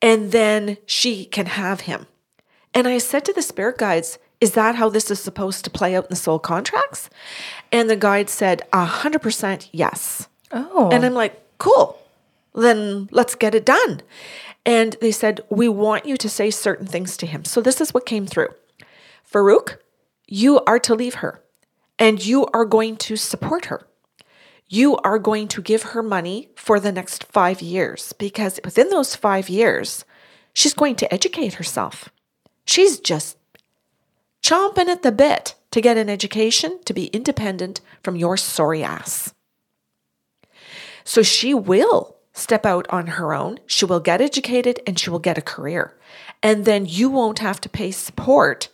And 0.00 0.32
then 0.32 0.78
she 0.86 1.24
can 1.24 1.46
have 1.46 1.82
him. 1.82 2.06
And 2.74 2.88
I 2.88 2.98
said 2.98 3.24
to 3.26 3.32
the 3.32 3.42
spirit 3.42 3.78
guides, 3.78 4.18
is 4.40 4.52
that 4.52 4.74
how 4.74 4.88
this 4.88 5.10
is 5.10 5.20
supposed 5.20 5.64
to 5.64 5.70
play 5.70 5.94
out 5.94 6.04
in 6.04 6.10
the 6.10 6.16
soul 6.16 6.40
contracts? 6.40 7.08
And 7.70 7.88
the 7.88 7.96
guide 7.96 8.28
said, 8.28 8.62
100% 8.72 9.68
yes. 9.72 10.28
Oh. 10.50 10.90
And 10.90 11.04
I'm 11.04 11.14
like, 11.14 11.40
cool, 11.58 11.98
then 12.54 13.08
let's 13.10 13.34
get 13.34 13.54
it 13.54 13.64
done. 13.64 14.02
And 14.64 14.96
they 15.00 15.12
said, 15.12 15.40
we 15.50 15.68
want 15.68 16.06
you 16.06 16.16
to 16.16 16.28
say 16.28 16.50
certain 16.50 16.86
things 16.86 17.16
to 17.18 17.26
him. 17.26 17.44
So 17.44 17.60
this 17.60 17.80
is 17.80 17.92
what 17.92 18.06
came 18.06 18.26
through 18.26 18.48
Farouk, 19.30 19.78
you 20.26 20.60
are 20.60 20.78
to 20.80 20.94
leave 20.94 21.14
her 21.16 21.42
and 21.98 22.24
you 22.24 22.46
are 22.46 22.64
going 22.64 22.96
to 22.96 23.16
support 23.16 23.66
her. 23.66 23.86
You 24.68 24.96
are 24.98 25.18
going 25.18 25.48
to 25.48 25.62
give 25.62 25.82
her 25.82 26.02
money 26.02 26.50
for 26.56 26.80
the 26.80 26.92
next 26.92 27.24
five 27.24 27.60
years 27.60 28.12
because 28.14 28.58
within 28.64 28.88
those 28.88 29.14
five 29.14 29.48
years, 29.48 30.04
she's 30.54 30.74
going 30.74 30.96
to 30.96 31.12
educate 31.12 31.54
herself. 31.54 32.08
She's 32.64 32.98
just 32.98 33.36
chomping 34.42 34.88
at 34.88 35.02
the 35.02 35.12
bit 35.12 35.54
to 35.72 35.80
get 35.80 35.96
an 35.96 36.08
education 36.08 36.80
to 36.84 36.94
be 36.94 37.06
independent 37.06 37.80
from 38.02 38.16
your 38.16 38.36
sorry 38.36 38.82
ass. 38.82 39.34
So 41.04 41.22
she 41.22 41.52
will 41.52 42.11
step 42.32 42.64
out 42.64 42.86
on 42.90 43.06
her 43.08 43.34
own. 43.34 43.58
She 43.66 43.84
will 43.84 44.00
get 44.00 44.20
educated 44.20 44.80
and 44.86 44.98
she 44.98 45.10
will 45.10 45.18
get 45.18 45.38
a 45.38 45.42
career. 45.42 45.94
And 46.42 46.64
then 46.64 46.86
you 46.86 47.10
won't 47.10 47.38
have 47.38 47.60
to 47.62 47.68
pay 47.68 47.90
support 47.90 48.68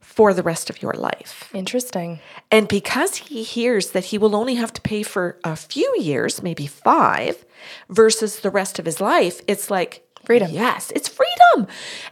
for 0.00 0.34
the 0.34 0.42
rest 0.42 0.70
of 0.70 0.82
your 0.82 0.92
life. 0.92 1.50
Interesting. 1.54 2.20
And 2.50 2.68
because 2.68 3.16
he 3.16 3.42
hears 3.42 3.90
that 3.90 4.06
he 4.06 4.18
will 4.18 4.36
only 4.36 4.54
have 4.54 4.72
to 4.74 4.80
pay 4.80 5.02
for 5.02 5.38
a 5.44 5.56
few 5.56 5.94
years, 5.98 6.42
maybe 6.42 6.66
five, 6.66 7.44
versus 7.88 8.40
the 8.40 8.50
rest 8.50 8.78
of 8.78 8.84
his 8.84 9.00
life, 9.00 9.40
it's 9.48 9.70
like 9.70 10.04
Freedom. 10.24 10.50
Yes, 10.50 10.90
it's 10.94 11.08
freedom. 11.08 11.68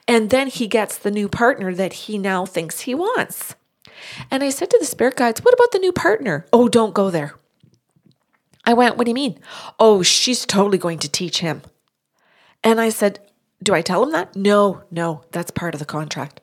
And 0.07 0.31
then 0.31 0.49
he 0.49 0.67
gets 0.67 0.99
the 0.99 1.11
new 1.11 1.29
partner 1.29 1.75
that 1.75 1.93
he 1.95 2.19
now 2.19 2.45
thinks 2.45 2.81
he 2.81 2.95
wants. 2.95 3.55
And 4.31 4.43
I 4.43 4.51
said 4.51 4.71
to 4.71 4.79
the 4.79 4.87
spirit 4.87 5.17
guides, 5.17 5.43
What 5.43 5.55
about 5.55 5.73
the 5.73 5.79
new 5.79 5.93
partner? 5.93 6.47
Oh, 6.53 6.69
don't 6.69 6.95
go 6.95 7.11
there. 7.11 7.35
I 8.65 8.75
went, 8.75 8.97
What 8.97 9.05
do 9.05 9.11
you 9.11 9.15
mean? 9.15 9.39
Oh, 9.79 10.03
she's 10.03 10.47
totally 10.47 10.79
going 10.79 10.99
to 11.01 11.09
teach 11.11 11.41
him. 11.41 11.63
And 12.65 12.81
I 12.81 12.91
said, 12.91 13.19
Do 13.63 13.75
I 13.75 13.83
tell 13.83 14.03
him 14.03 14.13
that? 14.13 14.37
No, 14.37 14.83
no, 14.91 15.23
that's 15.33 15.51
part 15.51 15.75
of 15.75 15.79
the 15.81 15.87
contract. 15.87 16.41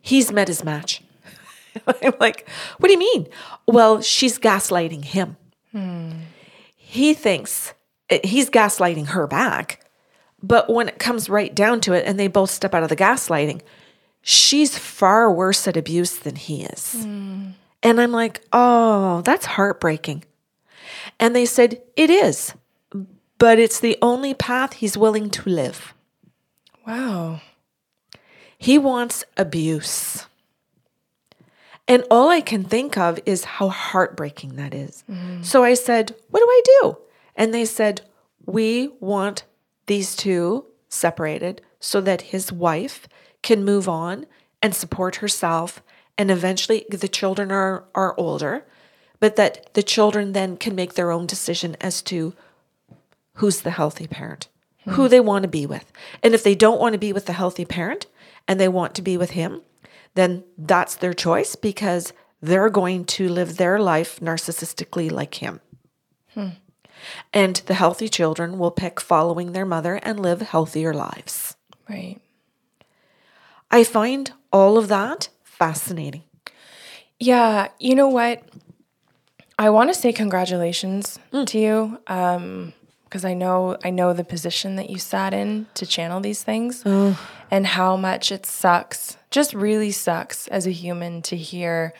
He's 0.00 0.32
met 0.32 0.48
his 0.48 0.64
match. 0.64 1.02
I'm 1.86 2.14
like, 2.20 2.48
What 2.78 2.88
do 2.88 2.92
you 2.92 2.98
mean? 2.98 3.28
Well, 3.66 4.00
she's 4.00 4.38
gaslighting 4.38 5.04
him. 5.04 5.36
He 6.76 7.14
thinks 7.14 7.72
eh, 8.10 8.20
he's 8.24 8.50
gaslighting 8.50 9.08
her 9.08 9.26
back. 9.26 9.78
But 10.42 10.68
when 10.68 10.88
it 10.88 10.98
comes 10.98 11.28
right 11.30 11.54
down 11.54 11.80
to 11.82 11.92
it 11.92 12.04
and 12.06 12.18
they 12.18 12.26
both 12.26 12.50
step 12.50 12.74
out 12.74 12.82
of 12.82 12.88
the 12.88 12.96
gaslighting, 12.96 13.60
she's 14.22 14.76
far 14.76 15.30
worse 15.32 15.68
at 15.68 15.76
abuse 15.76 16.16
than 16.18 16.34
he 16.36 16.64
is. 16.64 16.94
And 17.84 18.00
I'm 18.00 18.10
like, 18.12 18.42
oh, 18.52 19.22
that's 19.22 19.46
heartbreaking. 19.46 20.24
And 21.18 21.34
they 21.34 21.46
said, 21.46 21.80
it 21.96 22.10
is, 22.10 22.54
but 23.38 23.58
it's 23.58 23.80
the 23.80 23.98
only 24.02 24.34
path 24.34 24.74
he's 24.74 24.96
willing 24.96 25.30
to 25.30 25.48
live. 25.48 25.94
Wow. 26.86 27.40
He 28.58 28.78
wants 28.78 29.24
abuse. 29.36 30.26
And 31.88 32.04
all 32.10 32.28
I 32.28 32.40
can 32.40 32.64
think 32.64 32.96
of 32.96 33.18
is 33.26 33.44
how 33.44 33.68
heartbreaking 33.68 34.56
that 34.56 34.72
is. 34.72 35.02
Mm-hmm. 35.10 35.42
So 35.42 35.64
I 35.64 35.74
said, 35.74 36.14
What 36.30 36.40
do 36.40 36.46
I 36.46 36.62
do? 36.80 36.96
And 37.34 37.52
they 37.52 37.64
said, 37.64 38.02
We 38.46 38.90
want 39.00 39.44
these 39.86 40.14
two 40.14 40.66
separated 40.88 41.60
so 41.80 42.00
that 42.00 42.22
his 42.22 42.52
wife 42.52 43.08
can 43.42 43.64
move 43.64 43.88
on 43.88 44.26
and 44.62 44.74
support 44.74 45.16
herself. 45.16 45.82
And 46.16 46.30
eventually 46.30 46.86
the 46.88 47.08
children 47.08 47.50
are, 47.50 47.84
are 47.94 48.14
older, 48.18 48.64
but 49.22 49.36
that 49.36 49.72
the 49.74 49.84
children 49.84 50.32
then 50.32 50.56
can 50.56 50.74
make 50.74 50.94
their 50.94 51.12
own 51.12 51.26
decision 51.26 51.76
as 51.80 52.02
to 52.02 52.34
who's 53.34 53.60
the 53.60 53.70
healthy 53.70 54.08
parent, 54.08 54.48
who 54.88 55.02
hmm. 55.02 55.08
they 55.10 55.20
want 55.20 55.44
to 55.44 55.48
be 55.48 55.64
with. 55.64 55.92
And 56.24 56.34
if 56.34 56.42
they 56.42 56.56
don't 56.56 56.80
want 56.80 56.94
to 56.94 56.98
be 56.98 57.12
with 57.12 57.26
the 57.26 57.32
healthy 57.32 57.64
parent 57.64 58.06
and 58.48 58.58
they 58.58 58.66
want 58.66 58.96
to 58.96 59.02
be 59.02 59.16
with 59.16 59.30
him, 59.30 59.62
then 60.16 60.42
that's 60.58 60.96
their 60.96 61.14
choice 61.14 61.54
because 61.54 62.12
they're 62.40 62.68
going 62.68 63.04
to 63.04 63.28
live 63.28 63.58
their 63.58 63.78
life 63.78 64.18
narcissistically 64.18 65.08
like 65.08 65.36
him. 65.36 65.60
Hmm. 66.34 66.48
And 67.32 67.54
the 67.66 67.74
healthy 67.74 68.08
children 68.08 68.58
will 68.58 68.72
pick 68.72 69.00
following 69.00 69.52
their 69.52 69.66
mother 69.66 70.00
and 70.02 70.18
live 70.18 70.40
healthier 70.40 70.92
lives. 70.92 71.54
Right. 71.88 72.18
I 73.70 73.84
find 73.84 74.32
all 74.52 74.76
of 74.78 74.88
that 74.88 75.28
fascinating. 75.44 76.24
Yeah, 77.22 77.68
you 77.78 77.94
know 77.94 78.08
what? 78.08 78.42
I 79.62 79.70
want 79.70 79.90
to 79.90 79.94
say 79.94 80.12
congratulations 80.12 81.20
to 81.46 81.56
you 81.56 81.98
because 82.04 83.24
I 83.24 83.34
know 83.34 83.76
I 83.84 83.90
know 83.90 84.12
the 84.12 84.24
position 84.24 84.74
that 84.74 84.90
you 84.90 84.98
sat 84.98 85.32
in 85.32 85.66
to 85.74 85.86
channel 85.86 86.20
these 86.20 86.42
things 86.42 86.82
and 86.84 87.66
how 87.66 87.96
much 87.96 88.32
it 88.32 88.44
sucks. 88.44 89.16
Just 89.30 89.54
really 89.54 89.92
sucks 89.92 90.48
as 90.48 90.66
a 90.66 90.72
human 90.72 91.22
to 91.22 91.36
hear 91.36 91.94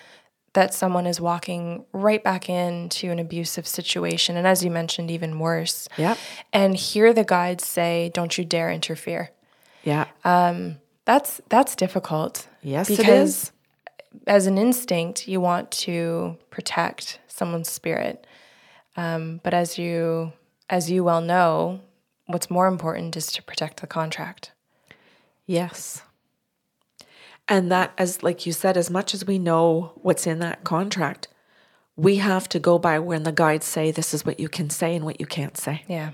that 0.55 0.75
someone 0.75 1.07
is 1.07 1.21
walking 1.21 1.85
right 1.93 2.23
back 2.25 2.49
into 2.49 3.13
an 3.13 3.21
abusive 3.21 3.69
situation 3.69 4.37
and 4.37 4.45
as 4.45 4.65
you 4.65 4.71
mentioned 4.71 5.09
even 5.13 5.39
worse. 5.39 5.89
Yep. 5.97 6.19
And 6.53 6.75
hear 6.77 7.13
the 7.13 7.25
guides 7.25 7.65
say 7.65 8.11
don't 8.13 8.37
you 8.37 8.45
dare 8.45 8.73
interfere. 8.73 9.31
Yeah. 9.85 10.07
Um 10.25 10.79
That's 11.05 11.41
that's 11.49 11.77
difficult. 11.77 12.49
Yes, 12.61 12.91
it 12.91 12.97
because 12.99 13.31
is. 13.31 13.53
As 14.27 14.47
an 14.47 14.59
instinct, 14.59 15.29
you 15.29 15.41
want 15.41 15.71
to 15.71 16.37
protect 16.51 17.19
someone's 17.29 17.71
spirit, 17.71 18.27
um, 18.97 19.41
but 19.43 19.55
as 19.55 19.79
you 19.79 20.33
as 20.71 20.91
you 20.91 21.05
well 21.05 21.21
know, 21.21 21.81
what's 22.27 22.51
more 22.51 22.67
important 22.67 23.17
is 23.17 23.31
to 23.33 23.43
protect 23.43 23.81
the 23.81 23.87
contract. 23.87 24.53
Yes. 25.47 26.03
And 27.49 27.71
that, 27.71 27.93
as 27.99 28.23
like 28.23 28.47
you 28.47 28.53
said, 28.53 28.77
as 28.77 28.89
much 28.89 29.13
as 29.13 29.27
we 29.27 29.39
know 29.39 29.93
what's 29.97 30.27
in 30.27 30.39
that 30.39 30.65
contract, 30.65 31.29
we 31.97 32.17
have 32.17 32.49
to 32.51 32.59
go 32.59 32.79
by 32.79 32.99
when 32.99 33.25
the 33.25 33.33
guides 33.33 33.67
say 33.67 33.91
this 33.91 34.15
is 34.15 34.25
what 34.25 34.41
you 34.41 34.49
can 34.49 34.71
say 34.71 34.97
and 34.97 35.05
what 35.05 35.21
you 35.21 35.27
can't 35.27 35.59
say. 35.59 35.83
Yeah. 35.89 36.13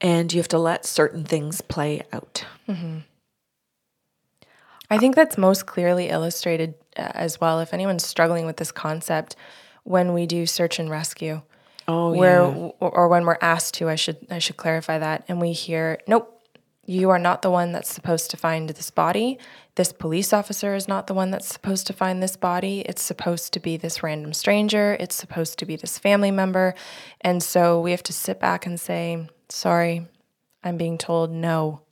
And 0.00 0.32
you 0.32 0.38
have 0.38 0.48
to 0.48 0.58
let 0.58 0.84
certain 0.86 1.24
things 1.24 1.60
play 1.62 2.02
out. 2.12 2.44
I 4.90 4.98
think 4.98 5.14
that's 5.14 5.36
most 5.36 5.66
clearly 5.66 6.08
illustrated 6.08 6.74
uh, 6.96 7.10
as 7.14 7.40
well. 7.40 7.60
If 7.60 7.74
anyone's 7.74 8.06
struggling 8.06 8.46
with 8.46 8.56
this 8.56 8.72
concept, 8.72 9.36
when 9.84 10.12
we 10.12 10.26
do 10.26 10.46
search 10.46 10.78
and 10.78 10.90
rescue, 10.90 11.42
Oh, 11.88 12.12
where 12.12 12.42
or 12.80 13.06
when 13.06 13.24
we're 13.24 13.38
asked 13.40 13.74
to, 13.74 13.88
I 13.88 13.94
should 13.94 14.16
I 14.28 14.40
should 14.40 14.56
clarify 14.56 14.98
that, 14.98 15.24
and 15.28 15.40
we 15.40 15.52
hear, 15.52 16.00
nope, 16.08 16.32
you 16.84 17.10
are 17.10 17.18
not 17.18 17.42
the 17.42 17.50
one 17.50 17.70
that's 17.70 17.92
supposed 17.92 18.30
to 18.32 18.36
find 18.36 18.68
this 18.70 18.90
body. 18.90 19.38
This 19.76 19.92
police 19.92 20.32
officer 20.32 20.74
is 20.74 20.88
not 20.88 21.06
the 21.06 21.14
one 21.14 21.30
that's 21.30 21.46
supposed 21.46 21.86
to 21.86 21.92
find 21.92 22.20
this 22.20 22.36
body. 22.36 22.80
It's 22.80 23.02
supposed 23.02 23.52
to 23.52 23.60
be 23.60 23.76
this 23.76 24.02
random 24.02 24.32
stranger. 24.32 24.96
It's 24.98 25.14
supposed 25.14 25.60
to 25.60 25.66
be 25.66 25.76
this 25.76 25.96
family 25.96 26.32
member, 26.32 26.74
and 27.20 27.40
so 27.40 27.80
we 27.80 27.92
have 27.92 28.02
to 28.04 28.12
sit 28.12 28.40
back 28.40 28.66
and 28.66 28.80
say, 28.80 29.28
sorry, 29.48 30.08
I'm 30.64 30.76
being 30.76 30.98
told 30.98 31.30
no. 31.30 31.82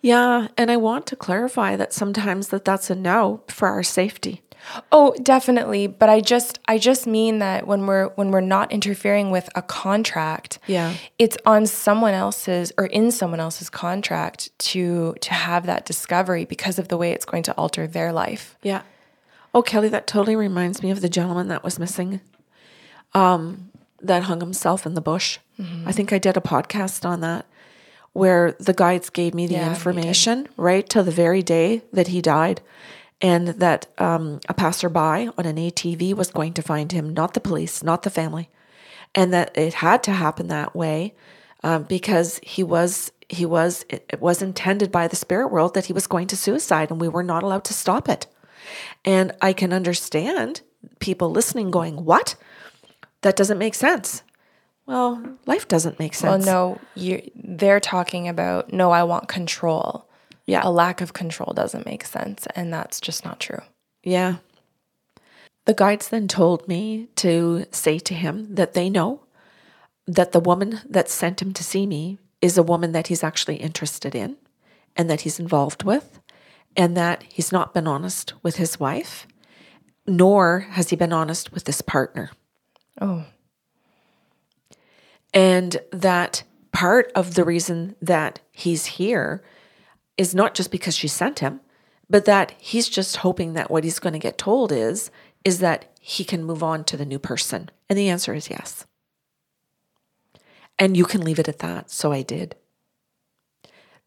Yeah, 0.00 0.48
and 0.58 0.70
I 0.70 0.76
want 0.76 1.06
to 1.06 1.16
clarify 1.16 1.76
that 1.76 1.92
sometimes 1.92 2.48
that 2.48 2.64
that's 2.64 2.90
a 2.90 2.94
no 2.94 3.42
for 3.48 3.68
our 3.68 3.82
safety. 3.82 4.42
Oh, 4.90 5.14
definitely, 5.22 5.86
but 5.86 6.08
I 6.08 6.20
just 6.20 6.58
I 6.66 6.78
just 6.78 7.06
mean 7.06 7.38
that 7.38 7.66
when 7.66 7.86
we're 7.86 8.08
when 8.16 8.30
we're 8.30 8.40
not 8.40 8.72
interfering 8.72 9.30
with 9.30 9.48
a 9.54 9.60
contract, 9.62 10.58
Yeah. 10.66 10.94
it's 11.18 11.36
on 11.44 11.66
someone 11.66 12.14
else's 12.14 12.72
or 12.78 12.86
in 12.86 13.10
someone 13.10 13.40
else's 13.40 13.68
contract 13.68 14.50
to 14.70 15.14
to 15.20 15.34
have 15.34 15.66
that 15.66 15.84
discovery 15.84 16.44
because 16.46 16.78
of 16.78 16.88
the 16.88 16.96
way 16.96 17.12
it's 17.12 17.26
going 17.26 17.42
to 17.42 17.52
alter 17.54 17.86
their 17.86 18.10
life. 18.12 18.56
Yeah. 18.62 18.82
Oh, 19.54 19.62
Kelly, 19.62 19.88
that 19.90 20.06
totally 20.06 20.34
reminds 20.34 20.82
me 20.82 20.90
of 20.90 21.00
the 21.02 21.08
gentleman 21.10 21.48
that 21.48 21.62
was 21.62 21.78
missing, 21.78 22.20
um, 23.14 23.70
that 24.00 24.24
hung 24.24 24.40
himself 24.40 24.86
in 24.86 24.94
the 24.94 25.00
bush. 25.00 25.38
I 25.86 25.92
think 25.92 26.12
I 26.12 26.18
did 26.18 26.36
a 26.36 26.40
podcast 26.40 27.04
on 27.08 27.20
that 27.20 27.46
where 28.14 28.52
the 28.58 28.72
guides 28.72 29.10
gave 29.10 29.34
me 29.34 29.46
the 29.46 29.54
Yeah, 29.54 29.68
information 29.68 30.48
right 30.56 30.88
till 30.88 31.04
the 31.04 31.10
very 31.10 31.42
day 31.42 31.82
that 31.92 32.08
he 32.08 32.22
died, 32.22 32.62
and 33.20 33.48
that 33.48 33.86
um, 33.98 34.40
a 34.48 34.54
passerby 34.54 35.28
on 35.36 35.44
an 35.44 35.56
ATV 35.56 36.14
was 36.14 36.30
going 36.30 36.54
to 36.54 36.62
find 36.62 36.92
him, 36.92 37.12
not 37.12 37.34
the 37.34 37.40
police, 37.40 37.82
not 37.82 38.02
the 38.02 38.10
family, 38.10 38.48
and 39.14 39.32
that 39.32 39.56
it 39.56 39.74
had 39.74 40.02
to 40.04 40.12
happen 40.12 40.46
that 40.46 40.74
way 40.74 41.12
um, 41.62 41.82
because 41.82 42.40
he 42.42 42.62
was 42.62 43.12
he 43.28 43.44
was 43.44 43.84
it, 43.88 44.04
it 44.08 44.20
was 44.20 44.42
intended 44.42 44.92
by 44.92 45.08
the 45.08 45.16
spirit 45.16 45.48
world 45.48 45.74
that 45.74 45.86
he 45.86 45.92
was 45.92 46.06
going 46.06 46.28
to 46.28 46.36
suicide, 46.36 46.90
and 46.90 47.00
we 47.00 47.08
were 47.08 47.22
not 47.22 47.42
allowed 47.42 47.64
to 47.64 47.74
stop 47.74 48.08
it. 48.08 48.26
And 49.04 49.32
I 49.42 49.52
can 49.52 49.72
understand 49.72 50.60
people 51.00 51.30
listening 51.30 51.70
going, 51.70 52.04
What? 52.04 52.36
That 53.22 53.36
doesn't 53.36 53.58
make 53.58 53.74
sense. 53.74 54.22
Well, 54.86 55.38
life 55.46 55.66
doesn't 55.66 55.98
make 55.98 56.14
sense. 56.14 56.44
Well, 56.46 56.54
no, 56.74 56.80
you 56.94 57.30
they're 57.34 57.80
talking 57.80 58.28
about 58.28 58.72
no, 58.72 58.90
I 58.90 59.02
want 59.04 59.28
control. 59.28 60.08
Yeah. 60.46 60.60
A 60.62 60.70
lack 60.70 61.00
of 61.00 61.14
control 61.14 61.54
doesn't 61.54 61.86
make 61.86 62.04
sense, 62.04 62.46
and 62.54 62.72
that's 62.72 63.00
just 63.00 63.24
not 63.24 63.40
true. 63.40 63.62
Yeah. 64.02 64.36
The 65.64 65.72
guides 65.72 66.08
then 66.10 66.28
told 66.28 66.68
me 66.68 67.08
to 67.16 67.64
say 67.70 67.98
to 68.00 68.12
him 68.12 68.54
that 68.54 68.74
they 68.74 68.90
know 68.90 69.20
that 70.06 70.32
the 70.32 70.40
woman 70.40 70.80
that 70.86 71.08
sent 71.08 71.40
him 71.40 71.54
to 71.54 71.64
see 71.64 71.86
me 71.86 72.18
is 72.42 72.58
a 72.58 72.62
woman 72.62 72.92
that 72.92 73.06
he's 73.06 73.24
actually 73.24 73.56
interested 73.56 74.14
in 74.14 74.36
and 74.94 75.08
that 75.08 75.22
he's 75.22 75.40
involved 75.40 75.82
with, 75.82 76.20
and 76.76 76.94
that 76.96 77.22
he's 77.22 77.50
not 77.50 77.72
been 77.72 77.86
honest 77.86 78.34
with 78.42 78.56
his 78.56 78.78
wife, 78.78 79.26
nor 80.06 80.60
has 80.60 80.90
he 80.90 80.96
been 80.96 81.12
honest 81.12 81.52
with 81.52 81.66
his 81.66 81.80
partner. 81.80 82.30
Oh, 83.00 83.24
And 85.34 85.76
that 85.90 86.44
part 86.72 87.10
of 87.14 87.34
the 87.34 87.44
reason 87.44 87.96
that 88.00 88.40
he's 88.52 88.86
here 88.86 89.42
is 90.16 90.34
not 90.34 90.54
just 90.54 90.70
because 90.70 90.96
she 90.96 91.08
sent 91.08 91.40
him, 91.40 91.60
but 92.08 92.24
that 92.24 92.54
he's 92.58 92.88
just 92.88 93.16
hoping 93.18 93.54
that 93.54 93.70
what 93.70 93.84
he's 93.84 93.98
going 93.98 94.12
to 94.12 94.18
get 94.18 94.38
told 94.38 94.70
is 94.72 95.10
is 95.44 95.58
that 95.58 95.92
he 96.00 96.24
can 96.24 96.44
move 96.44 96.62
on 96.62 96.84
to 96.84 96.96
the 96.96 97.04
new 97.04 97.18
person. 97.18 97.70
And 97.88 97.98
the 97.98 98.08
answer 98.08 98.32
is 98.32 98.48
yes. 98.48 98.86
And 100.78 100.96
you 100.96 101.04
can 101.04 101.20
leave 101.20 101.38
it 101.38 101.48
at 101.48 101.58
that. 101.58 101.90
So 101.90 102.12
I 102.12 102.22
did. 102.22 102.56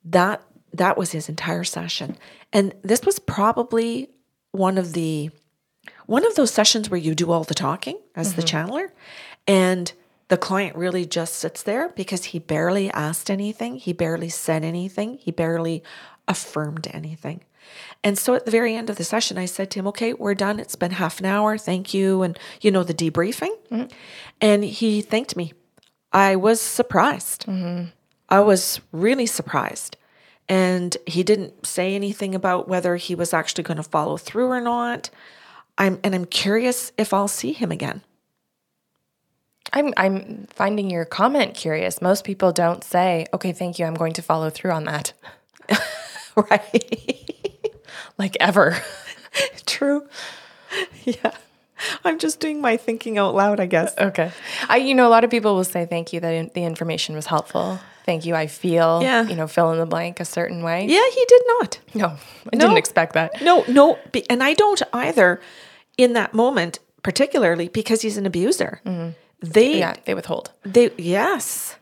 That 0.04 0.42
that 0.74 0.98
was 0.98 1.12
his 1.12 1.30
entire 1.30 1.63
session. 1.63 2.18
And 2.54 2.74
this 2.84 3.04
was 3.04 3.20
probably 3.20 4.10
one 4.52 4.78
of 4.78 4.94
the 4.94 5.30
one 6.06 6.26
of 6.26 6.36
those 6.36 6.52
sessions 6.52 6.90
where 6.90 7.00
you 7.00 7.16
do 7.16 7.32
all 7.32 7.44
the 7.44 7.54
talking 7.54 8.00
as 8.16 8.34
the 8.34 8.42
mm-hmm. 8.42 8.72
channeler 8.72 8.90
and 9.46 9.92
the 10.30 10.38
client 10.38 10.76
really 10.76 11.06
just 11.06 11.36
sits 11.36 11.63
there 11.63 11.90
because 11.90 12.26
he 12.26 12.40
barely 12.40 12.92
asked 12.92 13.30
anything, 13.30 13.78
he 13.78 13.94
barely 13.94 14.30
said 14.30 14.63
anything, 14.63 15.18
he 15.18 15.32
barely 15.32 15.84
affirmed 16.28 16.88
anything. 16.92 17.42
And 18.04 18.18
so 18.18 18.34
at 18.34 18.46
the 18.46 18.52
very 18.52 18.76
end 18.76 18.90
of 18.90 18.98
the 18.98 19.04
session, 19.04 19.38
I 19.38 19.46
said 19.46 19.72
to 19.72 19.80
him, 19.80 19.88
Okay, 19.88 20.13
we're 20.13 20.36
done. 20.36 20.60
It's 20.60 20.76
been 20.76 20.92
half 20.92 21.20
an 21.20 21.26
hour. 21.26 21.58
Thank 21.58 21.94
you. 21.94 22.24
And, 22.24 22.38
you 22.62 22.72
know, 22.72 22.84
the 22.84 22.94
debriefing. 22.94 23.56
Mm-hmm. 23.72 23.86
And 24.40 24.63
he 24.63 25.02
thanked 25.02 25.36
me. 25.36 25.54
I 26.13 26.36
was 26.36 26.62
surprised. 26.62 27.46
Mm-hmm. 27.46 27.90
I 28.30 28.40
was 28.40 28.80
really 28.92 29.26
surprised. 29.26 29.98
And 30.50 30.96
he 31.06 31.24
didn't 31.24 31.66
say 31.66 31.94
anything 31.94 32.34
about 32.34 32.70
whether 32.70 32.96
he 32.96 33.16
was 33.16 33.34
actually 33.34 33.66
going 33.66 33.78
to 33.78 33.84
follow 33.84 34.18
through 34.18 34.48
or 34.48 34.62
not. 34.62 35.10
I'm 35.78 36.00
and 36.04 36.16
I'm 36.16 36.26
curious 36.26 36.92
if 36.98 37.13
I'll 37.13 37.28
see 37.28 37.52
him 37.52 37.72
again. 37.72 38.02
I'm 39.74 39.94
I'm 39.98 40.48
finding 40.50 40.90
your 40.90 41.06
comment 41.06 41.54
curious. 41.54 42.02
Most 42.02 42.24
people 42.24 42.52
don't 42.52 42.84
say, 42.84 43.26
"Okay, 43.34 43.52
thank 43.52 43.80
you. 43.80 43.86
I'm 43.86 43.94
going 43.96 44.14
to 44.14 44.22
follow 44.22 44.50
through 44.50 44.72
on 44.72 44.86
that." 44.86 45.14
right. 46.36 47.30
like 48.18 48.38
ever. 48.40 48.78
True. 49.66 50.08
Yeah. 51.04 51.32
I'm 52.04 52.18
just 52.18 52.40
doing 52.40 52.60
my 52.60 52.76
thinking 52.78 53.18
out 53.20 53.36
loud, 53.36 53.60
I 53.60 53.68
guess. 53.68 53.96
Okay. 53.98 54.32
I 54.68 54.78
you 54.78 54.96
know 54.96 55.08
a 55.08 55.10
lot 55.12 55.24
of 55.24 55.30
people 55.30 55.56
will 55.56 55.64
say 55.64 55.86
thank 55.86 56.12
you 56.14 56.20
that 56.22 56.34
in, 56.34 56.52
the 56.56 56.64
information 56.64 57.16
was 57.16 57.28
helpful. 57.28 57.80
Thank 58.06 58.26
you. 58.26 58.36
I 58.36 58.48
feel, 58.48 59.02
Yeah. 59.04 59.28
you 59.28 59.36
know, 59.36 59.48
fill 59.48 59.72
in 59.74 59.80
the 59.80 59.86
blank 59.86 60.20
a 60.20 60.26
certain 60.26 60.64
way. 60.64 60.86
Yeah, 60.88 61.04
he 61.14 61.26
did 61.28 61.42
not. 61.60 61.80
No, 61.94 62.08
I 62.08 62.56
No. 62.56 62.60
didn't 62.62 62.78
expect 62.78 63.14
that. 63.14 63.42
No, 63.42 63.64
no, 63.68 64.00
and 64.30 64.42
I 64.42 64.54
don't 64.54 64.82
either 64.94 65.42
in 65.98 66.14
that 66.14 66.34
moment, 66.34 66.80
particularly 67.04 67.68
because 67.68 68.02
he's 68.02 68.18
an 68.18 68.26
abuser. 68.26 68.82
Mm-hmm. 68.86 69.10
They, 69.41 69.80
Yeah, 69.80 69.95
they 70.06 70.13
withhold. 70.13 70.52
they, 70.63 70.91
yes, 70.97 71.76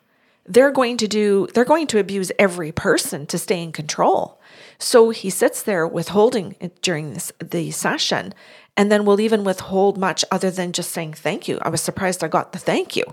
they're 0.46 0.72
going 0.72 0.98
to 0.98 1.08
do, 1.08 1.48
they're 1.54 1.66
going 1.66 1.88
to 1.88 2.00
abuse 2.00 2.32
every 2.38 2.72
person 2.72 3.26
to 3.28 3.38
stay 3.38 3.62
in 3.64 3.72
control. 3.72 4.40
So 4.78 5.10
he 5.10 5.30
sits 5.30 5.64
there 5.64 5.88
withholding 5.88 6.56
it 6.60 6.82
during 6.82 7.14
this, 7.14 7.32
the 7.40 7.72
session 7.72 8.34
and 8.78 8.92
then 8.92 9.06
will 9.06 9.22
even 9.22 9.44
withhold 9.46 9.98
much 9.98 10.26
other 10.32 10.52
than 10.52 10.74
just 10.74 10.92
saying 10.92 11.14
thank 11.14 11.48
you. 11.48 11.58
I 11.62 11.70
was 11.70 11.82
surprised 11.82 12.24
I 12.24 12.28
got 12.28 12.52
the 12.52 12.60
thank 12.60 12.96
you. 12.96 13.06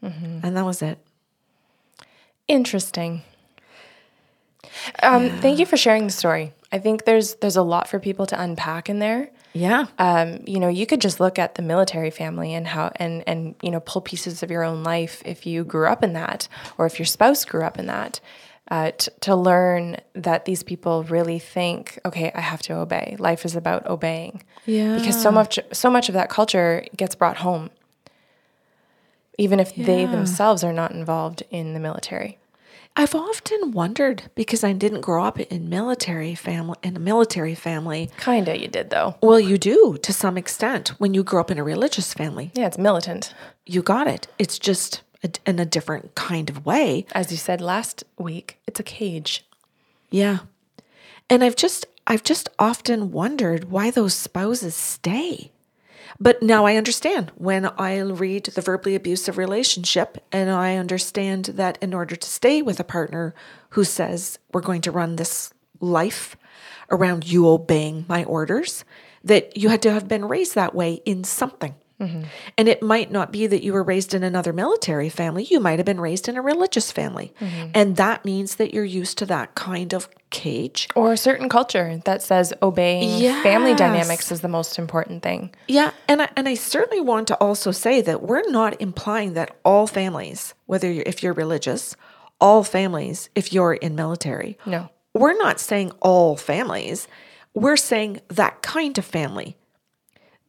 And 0.00 0.56
that 0.56 0.64
was 0.64 0.80
it. 0.80 0.98
Interesting. 2.46 3.22
Um, 5.02 5.28
Thank 5.40 5.58
you 5.58 5.66
for 5.66 5.76
sharing 5.76 6.06
the 6.06 6.12
story. 6.12 6.52
I 6.70 6.78
think 6.78 7.04
there's 7.04 7.34
there's 7.36 7.56
a 7.56 7.62
lot 7.62 7.88
for 7.88 7.98
people 7.98 8.24
to 8.26 8.40
unpack 8.40 8.88
in 8.88 9.00
there. 9.00 9.30
Yeah. 9.58 9.86
Um, 9.98 10.40
you 10.46 10.60
know, 10.60 10.68
you 10.68 10.86
could 10.86 11.00
just 11.00 11.20
look 11.20 11.38
at 11.38 11.56
the 11.56 11.62
military 11.62 12.10
family 12.10 12.54
and 12.54 12.66
how 12.66 12.92
and 12.96 13.24
and 13.26 13.54
you 13.62 13.70
know 13.70 13.80
pull 13.80 14.02
pieces 14.02 14.42
of 14.42 14.50
your 14.50 14.62
own 14.62 14.82
life 14.82 15.22
if 15.24 15.46
you 15.46 15.64
grew 15.64 15.88
up 15.88 16.04
in 16.04 16.12
that 16.12 16.48
or 16.76 16.86
if 16.86 16.98
your 16.98 17.06
spouse 17.06 17.44
grew 17.44 17.64
up 17.64 17.78
in 17.78 17.86
that. 17.86 18.20
Uh, 18.70 18.90
t- 18.90 19.10
to 19.20 19.34
learn 19.34 19.96
that 20.12 20.44
these 20.44 20.62
people 20.62 21.02
really 21.04 21.38
think, 21.38 21.98
okay, 22.04 22.30
I 22.34 22.42
have 22.42 22.60
to 22.62 22.74
obey. 22.74 23.16
Life 23.18 23.46
is 23.46 23.56
about 23.56 23.86
obeying. 23.86 24.42
Yeah. 24.66 24.98
Because 24.98 25.20
so 25.20 25.30
much 25.30 25.58
so 25.72 25.90
much 25.90 26.10
of 26.10 26.12
that 26.12 26.28
culture 26.28 26.84
gets 26.94 27.14
brought 27.14 27.38
home, 27.38 27.70
even 29.38 29.58
if 29.58 29.74
they 29.74 30.04
themselves 30.04 30.62
are 30.62 30.72
not 30.74 30.92
involved 30.92 31.42
in 31.50 31.72
the 31.72 31.80
military. 31.80 32.38
I've 32.98 33.14
often 33.14 33.70
wondered 33.70 34.24
because 34.34 34.64
I 34.64 34.72
didn't 34.72 35.02
grow 35.02 35.22
up 35.22 35.38
in 35.38 35.68
military 35.68 36.34
family 36.34 36.76
in 36.82 36.96
a 36.96 36.98
military 36.98 37.54
family. 37.54 38.10
Kinda, 38.18 38.58
you 38.58 38.66
did 38.66 38.90
though. 38.90 39.14
Well, 39.22 39.38
you 39.38 39.56
do 39.56 39.96
to 40.02 40.12
some 40.12 40.36
extent 40.36 40.88
when 40.98 41.14
you 41.14 41.22
grow 41.22 41.42
up 41.42 41.52
in 41.52 41.58
a 41.58 41.62
religious 41.62 42.12
family. 42.12 42.50
Yeah, 42.54 42.66
it's 42.66 42.76
militant. 42.76 43.32
You 43.66 43.82
got 43.82 44.08
it. 44.08 44.26
It's 44.40 44.58
just 44.58 45.02
a, 45.22 45.30
in 45.46 45.60
a 45.60 45.64
different 45.64 46.16
kind 46.16 46.50
of 46.50 46.66
way. 46.66 47.06
As 47.12 47.30
you 47.30 47.36
said 47.36 47.60
last 47.60 48.02
week, 48.18 48.58
it's 48.66 48.80
a 48.80 48.82
cage. 48.82 49.46
Yeah. 50.10 50.38
And 51.30 51.44
I've 51.44 51.54
just 51.54 51.86
I've 52.08 52.24
just 52.24 52.48
often 52.58 53.12
wondered 53.12 53.70
why 53.70 53.92
those 53.92 54.14
spouses 54.14 54.74
stay. 54.74 55.52
But 56.20 56.42
now 56.42 56.66
I 56.66 56.76
understand 56.76 57.30
when 57.36 57.66
I 57.66 58.00
read 58.00 58.46
the 58.46 58.60
verbally 58.60 58.96
abusive 58.96 59.38
relationship 59.38 60.18
and 60.32 60.50
I 60.50 60.76
understand 60.76 61.46
that 61.46 61.78
in 61.80 61.94
order 61.94 62.16
to 62.16 62.28
stay 62.28 62.60
with 62.60 62.80
a 62.80 62.84
partner 62.84 63.34
who 63.70 63.84
says 63.84 64.38
we're 64.52 64.60
going 64.60 64.80
to 64.82 64.90
run 64.90 65.16
this 65.16 65.52
life 65.80 66.36
around 66.90 67.30
you 67.30 67.46
obeying 67.46 68.04
my 68.08 68.24
orders, 68.24 68.84
that 69.22 69.56
you 69.56 69.68
had 69.68 69.82
to 69.82 69.92
have 69.92 70.08
been 70.08 70.24
raised 70.24 70.54
that 70.56 70.74
way 70.74 70.94
in 71.04 71.22
something. 71.22 71.74
Mm-hmm. 72.00 72.22
And 72.56 72.68
it 72.68 72.82
might 72.82 73.10
not 73.10 73.32
be 73.32 73.46
that 73.46 73.62
you 73.62 73.72
were 73.72 73.82
raised 73.82 74.14
in 74.14 74.22
another 74.22 74.52
military 74.52 75.08
family. 75.08 75.44
You 75.44 75.58
might 75.58 75.78
have 75.78 75.86
been 75.86 76.00
raised 76.00 76.28
in 76.28 76.36
a 76.36 76.42
religious 76.42 76.92
family. 76.92 77.32
Mm-hmm. 77.40 77.70
And 77.74 77.96
that 77.96 78.24
means 78.24 78.56
that 78.56 78.72
you're 78.72 78.84
used 78.84 79.18
to 79.18 79.26
that 79.26 79.54
kind 79.54 79.92
of 79.92 80.08
cage. 80.30 80.88
Or 80.94 81.12
a 81.12 81.16
certain 81.16 81.48
culture 81.48 82.00
that 82.04 82.22
says 82.22 82.52
obeying 82.62 83.20
family 83.42 83.74
dynamics 83.74 84.30
is 84.30 84.42
the 84.42 84.48
most 84.48 84.78
important 84.78 85.22
thing. 85.22 85.54
Yeah, 85.66 85.90
and 86.06 86.22
I, 86.22 86.28
and 86.36 86.48
I 86.48 86.54
certainly 86.54 87.00
want 87.00 87.28
to 87.28 87.36
also 87.36 87.70
say 87.70 88.00
that 88.02 88.22
we're 88.22 88.48
not 88.48 88.80
implying 88.80 89.34
that 89.34 89.56
all 89.64 89.86
families, 89.86 90.54
whether 90.66 90.90
you're, 90.90 91.04
if 91.06 91.22
you're 91.22 91.32
religious, 91.32 91.96
all 92.40 92.62
families 92.62 93.28
if 93.34 93.52
you're 93.52 93.74
in 93.74 93.94
military. 93.94 94.58
No. 94.64 94.88
We're 95.14 95.36
not 95.36 95.58
saying 95.58 95.92
all 96.00 96.36
families. 96.36 97.08
We're 97.54 97.76
saying 97.76 98.20
that 98.28 98.62
kind 98.62 98.96
of 98.98 99.04
family 99.04 99.56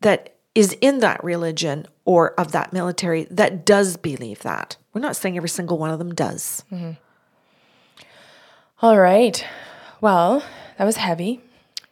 that 0.01 0.35
is 0.55 0.75
in 0.81 0.99
that 0.99 1.23
religion 1.23 1.85
or 2.05 2.31
of 2.39 2.51
that 2.51 2.73
military 2.73 3.25
that 3.31 3.65
does 3.65 3.97
believe 3.97 4.39
that. 4.39 4.77
We're 4.93 5.01
not 5.01 5.15
saying 5.15 5.37
every 5.37 5.49
single 5.49 5.77
one 5.77 5.91
of 5.91 5.99
them 5.99 6.13
does. 6.13 6.63
All 8.81 8.99
right. 8.99 9.45
Well, 10.01 10.43
that 10.77 10.85
was 10.85 10.97
heavy. 10.97 11.41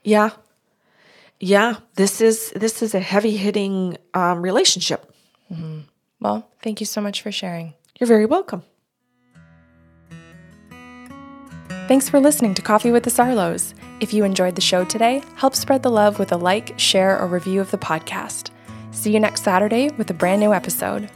Yeah. 0.04 0.32
Yeah, 1.40 1.76
this 1.96 2.20
is 2.20 2.52
this 2.56 2.82
is 2.82 2.96
a 2.96 3.00
heavy-hitting 3.00 3.98
um, 4.16 4.42
relationship. 4.42 5.14
Well, 6.20 6.50
thank 6.64 6.80
you 6.80 6.88
so 6.88 7.00
much 7.00 7.22
for 7.22 7.32
sharing. 7.32 7.76
You're 8.00 8.08
very 8.08 8.26
welcome. 8.26 8.64
Thanks 11.88 12.10
for 12.10 12.20
listening 12.20 12.56
to 12.56 12.62
Coffee 12.64 12.92
with 12.92 13.04
the 13.04 13.12
Sarlos. 13.12 13.74
If 14.00 14.14
you 14.14 14.24
enjoyed 14.24 14.54
the 14.54 14.62
show 14.62 14.86
today, 14.86 15.24
help 15.36 15.56
spread 15.56 15.82
the 15.82 15.90
love 15.90 16.20
with 16.20 16.32
a 16.32 16.38
like, 16.38 16.78
share, 16.78 17.20
or 17.20 17.26
review 17.26 17.60
of 17.60 17.72
the 17.72 17.80
podcast. 17.80 18.52
See 18.92 19.12
you 19.12 19.20
next 19.20 19.44
Saturday 19.44 19.90
with 19.90 20.10
a 20.12 20.14
brand 20.14 20.40
new 20.40 20.54
episode. 20.54 21.10